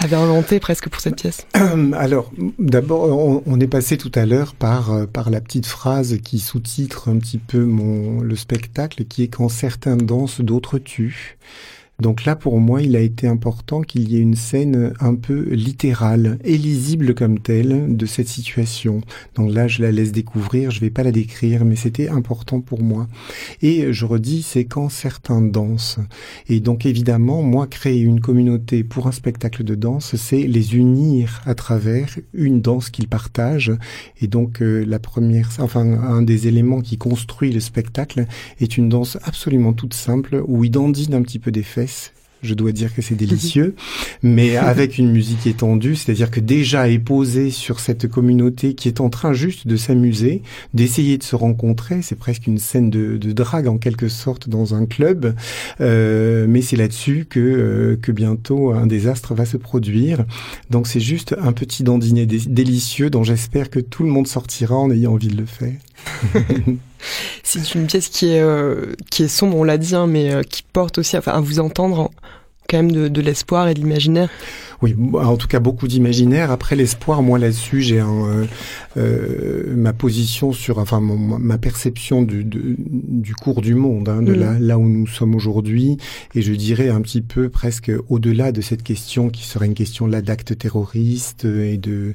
avait 0.00 0.16
inventé 0.16 0.60
presque 0.60 0.88
pour 0.88 1.00
cette 1.00 1.16
pièce 1.16 1.46
Alors, 1.94 2.30
d'abord, 2.58 3.42
on, 3.46 3.60
est 3.60 3.66
passé 3.66 3.96
tout 3.96 4.12
à 4.14 4.26
l'heure 4.26 4.54
par, 4.54 4.92
euh, 4.92 5.06
par 5.06 5.30
la 5.30 5.40
petite 5.40 5.66
phrase 5.66 6.18
qui 6.22 6.38
sous-titre 6.38 7.08
un 7.08 7.16
petit 7.16 7.38
peu 7.38 7.64
mon, 7.64 8.20
le 8.20 8.36
spectacle, 8.36 9.04
qui 9.04 9.22
est 9.22 9.28
quand 9.28 9.48
certains 9.48 9.96
dansent, 9.96 10.40
d'autres 10.40 10.78
tuent. 10.78 11.38
Donc 12.00 12.24
là, 12.24 12.34
pour 12.34 12.58
moi, 12.58 12.82
il 12.82 12.96
a 12.96 13.00
été 13.00 13.28
important 13.28 13.82
qu'il 13.82 14.10
y 14.10 14.16
ait 14.16 14.20
une 14.20 14.34
scène 14.34 14.92
un 14.98 15.14
peu 15.14 15.48
littérale 15.50 16.38
et 16.42 16.58
lisible 16.58 17.14
comme 17.14 17.38
telle 17.38 17.96
de 17.96 18.06
cette 18.06 18.26
situation. 18.26 19.00
Donc 19.36 19.54
là, 19.54 19.68
je 19.68 19.80
la 19.80 19.92
laisse 19.92 20.10
découvrir, 20.10 20.72
je 20.72 20.80
vais 20.80 20.90
pas 20.90 21.04
la 21.04 21.12
décrire, 21.12 21.64
mais 21.64 21.76
c'était 21.76 22.08
important 22.08 22.60
pour 22.60 22.82
moi. 22.82 23.06
Et 23.62 23.92
je 23.92 24.04
redis, 24.06 24.42
c'est 24.42 24.64
quand 24.64 24.88
certains 24.88 25.40
dansent. 25.40 25.98
Et 26.48 26.58
donc 26.58 26.84
évidemment, 26.84 27.42
moi, 27.42 27.68
créer 27.68 28.00
une 28.00 28.20
communauté 28.20 28.82
pour 28.82 29.06
un 29.06 29.12
spectacle 29.12 29.62
de 29.62 29.76
danse, 29.76 30.16
c'est 30.16 30.48
les 30.48 30.74
unir 30.74 31.42
à 31.46 31.54
travers 31.54 32.08
une 32.32 32.60
danse 32.60 32.90
qu'ils 32.90 33.08
partagent. 33.08 33.72
Et 34.20 34.26
donc 34.26 34.62
euh, 34.62 34.84
la 34.84 34.98
première, 34.98 35.48
enfin 35.60 35.84
un 35.84 36.22
des 36.22 36.48
éléments 36.48 36.80
qui 36.80 36.98
construit 36.98 37.52
le 37.52 37.60
spectacle 37.60 38.26
est 38.60 38.76
une 38.76 38.88
danse 38.88 39.16
absolument 39.22 39.72
toute 39.72 39.94
simple 39.94 40.42
où 40.46 40.64
il 40.64 40.70
dandine 40.70 41.14
un 41.14 41.22
petit 41.22 41.38
peu 41.38 41.52
des 41.52 41.62
je 42.44 42.54
dois 42.54 42.72
dire 42.72 42.94
que 42.94 43.02
c'est 43.02 43.14
délicieux, 43.14 43.74
mais 44.22 44.56
avec 44.56 44.98
une 44.98 45.10
musique 45.10 45.46
étendue, 45.46 45.96
c'est-à-dire 45.96 46.30
que 46.30 46.40
déjà 46.40 46.88
est 46.88 46.98
posé 46.98 47.50
sur 47.50 47.80
cette 47.80 48.06
communauté 48.06 48.74
qui 48.74 48.88
est 48.88 49.00
en 49.00 49.08
train 49.08 49.32
juste 49.32 49.66
de 49.66 49.76
s'amuser, 49.76 50.42
d'essayer 50.74 51.18
de 51.18 51.22
se 51.22 51.34
rencontrer, 51.34 52.02
c'est 52.02 52.18
presque 52.18 52.46
une 52.46 52.58
scène 52.58 52.90
de, 52.90 53.16
drague 53.34 53.66
en 53.66 53.78
quelque 53.78 54.08
sorte 54.08 54.48
dans 54.48 54.74
un 54.74 54.86
club, 54.86 55.34
euh, 55.80 56.46
mais 56.48 56.62
c'est 56.62 56.76
là-dessus 56.76 57.26
que, 57.28 57.40
euh, 57.40 57.96
que 58.00 58.12
bientôt 58.12 58.72
un 58.72 58.86
désastre 58.86 59.34
va 59.34 59.44
se 59.44 59.56
produire. 59.56 60.24
Donc 60.70 60.86
c'est 60.86 61.00
juste 61.00 61.34
un 61.40 61.52
petit 61.52 61.82
dandinet 61.82 62.26
délicieux 62.26 63.10
dont 63.10 63.24
j'espère 63.24 63.70
que 63.70 63.80
tout 63.80 64.04
le 64.04 64.10
monde 64.10 64.28
sortira 64.28 64.76
en 64.76 64.90
ayant 64.90 65.14
envie 65.14 65.28
de 65.28 65.36
le 65.36 65.46
faire. 65.46 65.72
c'est 67.42 67.74
une 67.74 67.86
pièce 67.86 68.08
qui 68.08 68.28
est, 68.28 68.40
euh, 68.40 68.94
qui 69.10 69.24
est 69.24 69.28
sombre, 69.28 69.56
on 69.56 69.64
l'a 69.64 69.78
dit, 69.78 69.94
hein, 69.94 70.06
mais 70.06 70.44
qui 70.48 70.62
porte 70.62 70.98
aussi 70.98 71.16
enfin, 71.16 71.32
à 71.32 71.40
vous 71.40 71.60
entendre 71.60 72.10
quand 72.68 72.78
même 72.78 72.92
de, 72.92 73.20
l'espoir 73.20 73.68
et 73.68 73.74
de 73.74 73.80
l'imaginaire. 73.80 74.30
Oui, 74.82 74.94
en 75.14 75.36
tout 75.36 75.46
cas 75.46 75.60
beaucoup 75.60 75.88
d'imaginaire. 75.88 76.50
Après 76.50 76.76
l'espoir, 76.76 77.22
moi 77.22 77.38
là-dessus, 77.38 77.80
j'ai 77.80 78.00
euh, 78.00 78.44
euh, 78.96 79.74
ma 79.74 79.92
position 79.92 80.52
sur, 80.52 80.78
enfin 80.78 81.00
ma 81.00 81.58
perception 81.58 82.22
du, 82.22 82.44
du 82.44 83.34
cours 83.34 83.60
du 83.60 83.74
monde, 83.74 84.08
hein, 84.08 84.22
de 84.22 84.34
mm. 84.34 84.40
là, 84.40 84.58
là 84.58 84.78
où 84.78 84.88
nous 84.88 85.06
sommes 85.06 85.34
aujourd'hui, 85.34 85.96
et 86.34 86.42
je 86.42 86.52
dirais 86.52 86.88
un 86.88 87.00
petit 87.00 87.22
peu 87.22 87.48
presque 87.48 87.92
au-delà 88.08 88.52
de 88.52 88.60
cette 88.60 88.82
question 88.82 89.30
qui 89.30 89.44
serait 89.44 89.66
une 89.66 89.74
question 89.74 90.06
là 90.06 90.22
d'actes 90.22 90.58
terroristes 90.58 91.44
et 91.44 91.76
de, 91.76 92.14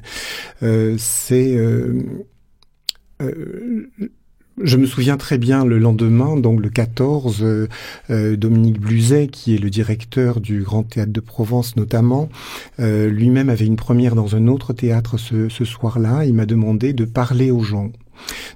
euh, 0.62 0.96
c'est 0.98 1.56
je 4.62 4.76
me 4.76 4.86
souviens 4.86 5.16
très 5.16 5.38
bien 5.38 5.64
le 5.64 5.78
lendemain, 5.78 6.36
donc 6.36 6.60
le 6.60 6.68
14, 6.68 7.42
euh, 7.42 7.68
euh, 8.10 8.36
Dominique 8.36 8.80
Bluzet, 8.80 9.28
qui 9.28 9.54
est 9.54 9.58
le 9.58 9.70
directeur 9.70 10.40
du 10.40 10.62
Grand 10.62 10.82
Théâtre 10.82 11.12
de 11.12 11.20
Provence 11.20 11.76
notamment, 11.76 12.28
euh, 12.78 13.08
lui-même 13.08 13.48
avait 13.48 13.66
une 13.66 13.76
première 13.76 14.14
dans 14.14 14.36
un 14.36 14.48
autre 14.48 14.72
théâtre 14.72 15.18
ce, 15.18 15.48
ce 15.48 15.64
soir-là. 15.64 16.24
Il 16.26 16.34
m'a 16.34 16.46
demandé 16.46 16.92
de 16.92 17.04
parler 17.04 17.50
aux 17.50 17.62
gens 17.62 17.90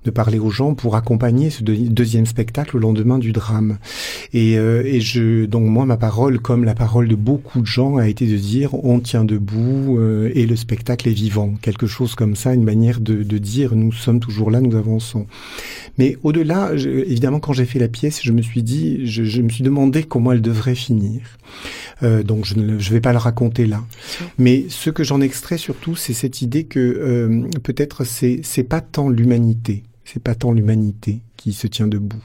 de 0.05 0.11
parler 0.11 0.39
aux 0.39 0.51
gens 0.51 0.75
pour 0.75 0.97
accompagner 0.97 1.51
ce 1.51 1.63
deuxième 1.63 2.27
spectacle 2.27 2.77
au 2.77 2.81
lendemain 2.81 3.19
du 3.19 3.33
drame. 3.33 3.79
Et, 4.33 4.59
euh, 4.59 4.83
et 4.85 5.01
je, 5.01 5.45
donc 5.47 5.65
moi, 5.69 5.87
ma 5.87 5.97
parole, 5.97 6.41
comme 6.41 6.65
la 6.65 6.75
parole 6.75 7.09
de 7.09 7.15
beaucoup 7.15 7.61
de 7.61 7.67
gens, 7.67 7.97
a 7.97 8.09
été 8.09 8.27
de 8.27 8.37
dire 8.37 8.75
on 8.85 9.01
tient 9.01 9.25
debout 9.25 9.99
euh, 9.99 10.31
et 10.35 10.47
le 10.47 10.57
spectacle 10.57 11.09
est 11.09 11.13
vivant. 11.13 11.55
Quelque 11.63 11.87
chose 11.87 12.15
comme 12.15 12.37
ça, 12.37 12.55
une 12.55 12.65
manière 12.65 13.01
de, 13.01 13.23
de 13.23 13.39
dire 13.39 13.75
nous 13.75 13.93
sommes 13.93 14.21
toujours 14.21 14.51
là, 14.51 14.61
nous 14.61 14.77
avançons. 14.77 15.27
Mais 15.99 16.17
au-delà, 16.23 16.73
évidemment, 16.75 17.41
quand 17.41 17.53
j'ai 17.53 17.65
fait 17.65 17.79
la 17.79 17.89
pièce, 17.89 18.21
je 18.23 18.33
me 18.33 18.43
suis 18.43 18.63
dit, 18.63 19.07
je, 19.07 19.25
je 19.25 19.43
me 19.43 19.49
suis 19.49 19.63
demandé 19.63 20.03
comment 20.03 20.33
elle 20.33 20.43
devrait 20.43 20.75
finir. 20.75 21.21
Euh, 22.03 22.23
donc 22.23 22.45
je 22.45 22.57
ne 22.57 22.79
je 22.79 22.91
vais 22.91 23.01
pas 23.01 23.13
le 23.13 23.19
raconter 23.19 23.67
là. 23.67 23.83
Mais 24.39 24.65
ce 24.69 24.91
que 24.91 25.05
j'en 25.05 25.21
extrais 25.21 25.59
surtout, 25.59 25.95
c'est 25.95 26.13
cette 26.13 26.43
idée 26.43 26.65
que 26.65 26.81
euh, 26.81 27.43
peut-être 27.63 28.05
c'est 28.05 28.41
c'est 28.43 28.65
pas 28.65 28.81
tant 28.81 29.09
l'humanité, 29.09 29.54
c'est 30.05 30.23
pas 30.23 30.35
tant 30.35 30.53
l'humanité 30.53 31.21
qui 31.37 31.53
se 31.53 31.67
tient 31.67 31.87
debout, 31.87 32.25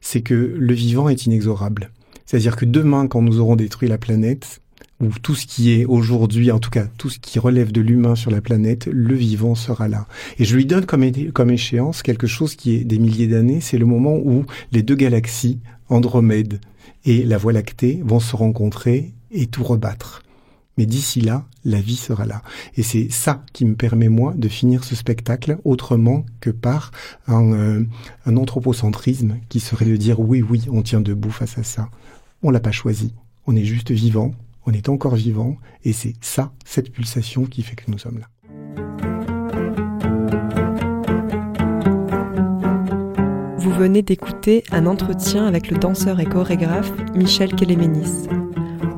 c'est 0.00 0.22
que 0.22 0.34
le 0.34 0.74
vivant 0.74 1.08
est 1.08 1.26
inexorable. 1.26 1.90
C'est-à-dire 2.26 2.56
que 2.56 2.64
demain, 2.64 3.06
quand 3.06 3.22
nous 3.22 3.40
aurons 3.40 3.56
détruit 3.56 3.88
la 3.88 3.98
planète, 3.98 4.60
ou 5.00 5.08
tout 5.22 5.34
ce 5.34 5.46
qui 5.46 5.72
est 5.72 5.84
aujourd'hui, 5.84 6.50
en 6.50 6.58
tout 6.58 6.70
cas 6.70 6.86
tout 6.98 7.10
ce 7.10 7.18
qui 7.18 7.38
relève 7.38 7.72
de 7.72 7.80
l'humain 7.80 8.14
sur 8.14 8.30
la 8.30 8.40
planète, 8.40 8.86
le 8.86 9.14
vivant 9.14 9.54
sera 9.54 9.88
là. 9.88 10.06
Et 10.38 10.44
je 10.44 10.56
lui 10.56 10.66
donne 10.66 10.86
comme, 10.86 11.04
comme 11.32 11.50
échéance 11.50 12.02
quelque 12.02 12.26
chose 12.26 12.54
qui 12.54 12.76
est 12.76 12.84
des 12.84 12.98
milliers 12.98 13.26
d'années, 13.26 13.60
c'est 13.60 13.78
le 13.78 13.86
moment 13.86 14.16
où 14.16 14.44
les 14.72 14.82
deux 14.82 14.94
galaxies, 14.94 15.60
Andromède 15.88 16.60
et 17.04 17.24
la 17.24 17.38
Voie 17.38 17.52
lactée 17.52 18.00
vont 18.04 18.20
se 18.20 18.36
rencontrer 18.36 19.12
et 19.30 19.46
tout 19.46 19.64
rebattre. 19.64 20.23
Mais 20.76 20.86
d'ici 20.86 21.20
là, 21.20 21.46
la 21.64 21.80
vie 21.80 21.96
sera 21.96 22.26
là. 22.26 22.42
Et 22.76 22.82
c'est 22.82 23.10
ça 23.10 23.44
qui 23.52 23.64
me 23.64 23.74
permet, 23.74 24.08
moi, 24.08 24.34
de 24.36 24.48
finir 24.48 24.84
ce 24.84 24.96
spectacle 24.96 25.58
autrement 25.64 26.24
que 26.40 26.50
par 26.50 26.90
un, 27.26 27.52
euh, 27.52 27.84
un 28.26 28.36
anthropocentrisme 28.36 29.36
qui 29.48 29.60
serait 29.60 29.86
de 29.86 29.96
dire 29.96 30.20
oui, 30.20 30.42
oui, 30.42 30.66
on 30.70 30.82
tient 30.82 31.00
debout 31.00 31.30
face 31.30 31.58
à 31.58 31.62
ça. 31.62 31.88
On 32.42 32.50
l'a 32.50 32.60
pas 32.60 32.72
choisi. 32.72 33.14
On 33.46 33.54
est 33.54 33.64
juste 33.64 33.90
vivant, 33.90 34.32
on 34.66 34.72
est 34.72 34.88
encore 34.88 35.16
vivant, 35.16 35.56
et 35.84 35.92
c'est 35.92 36.14
ça, 36.20 36.52
cette 36.64 36.90
pulsation 36.90 37.44
qui 37.44 37.62
fait 37.62 37.76
que 37.76 37.90
nous 37.90 37.98
sommes 37.98 38.18
là. 38.18 38.28
Vous 43.58 43.70
venez 43.70 44.02
d'écouter 44.02 44.64
un 44.70 44.86
entretien 44.86 45.46
avec 45.46 45.70
le 45.70 45.78
danseur 45.78 46.20
et 46.20 46.26
chorégraphe 46.26 46.92
Michel 47.14 47.54
Kéléménis, 47.54 48.28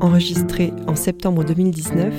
enregistré 0.00 0.72
en 0.86 0.94
septembre 0.94 1.44
2019 1.44 2.12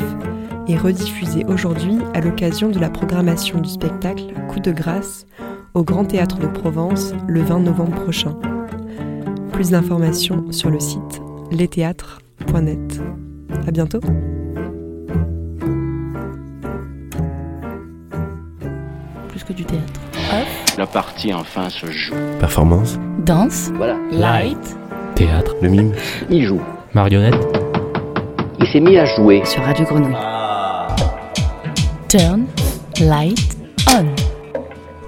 et 0.68 0.78
rediffusé 0.78 1.46
aujourd'hui 1.46 1.98
à 2.14 2.22
l'occasion 2.22 2.70
de 2.70 2.80
la 2.80 2.90
programmation 2.90 3.60
du 3.60 3.70
spectacle 3.70 4.24
Coup 4.50 4.60
de 4.60 4.72
grâce 4.72 5.26
au 5.74 5.84
Grand 5.84 6.06
Théâtre 6.06 6.40
de 6.40 6.48
Provence 6.48 7.14
le 7.28 7.42
20 7.42 7.60
novembre 7.60 7.96
prochain. 8.04 8.36
Plus 9.52 9.72
d'informations 9.72 10.52
sur 10.52 10.70
le 10.70 10.80
site 10.80 11.22
lestheâtres.net. 11.52 13.02
À 13.68 13.72
bientôt. 13.72 14.00
Plus 19.30 19.44
que 19.44 19.54
du 19.54 19.66
théâtre. 19.66 20.02
La 20.78 20.86
partie 20.86 21.34
enfin 21.34 21.70
se 21.70 21.88
joue. 21.88 22.14
Performance. 22.40 23.00
Danse. 23.26 23.72
Voilà. 23.76 23.98
Light. 24.12 24.78
Théâtre. 25.16 25.56
Le 25.62 25.70
mime. 25.70 25.94
Il 26.30 26.44
joue. 26.44 26.62
Marionnette. 26.94 27.67
Il 28.60 28.68
s'est 28.68 28.80
mis 28.80 28.98
à 28.98 29.06
jouer. 29.06 29.44
Sur 29.46 29.64
Radio 29.64 29.86
Grenouille. 29.86 30.16
Turn. 32.10 32.48
Light. 33.00 33.58
On. 33.90 34.16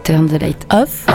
Turn 0.03 0.27
the 0.27 0.41
light 0.41 0.65
Off. 0.71 1.05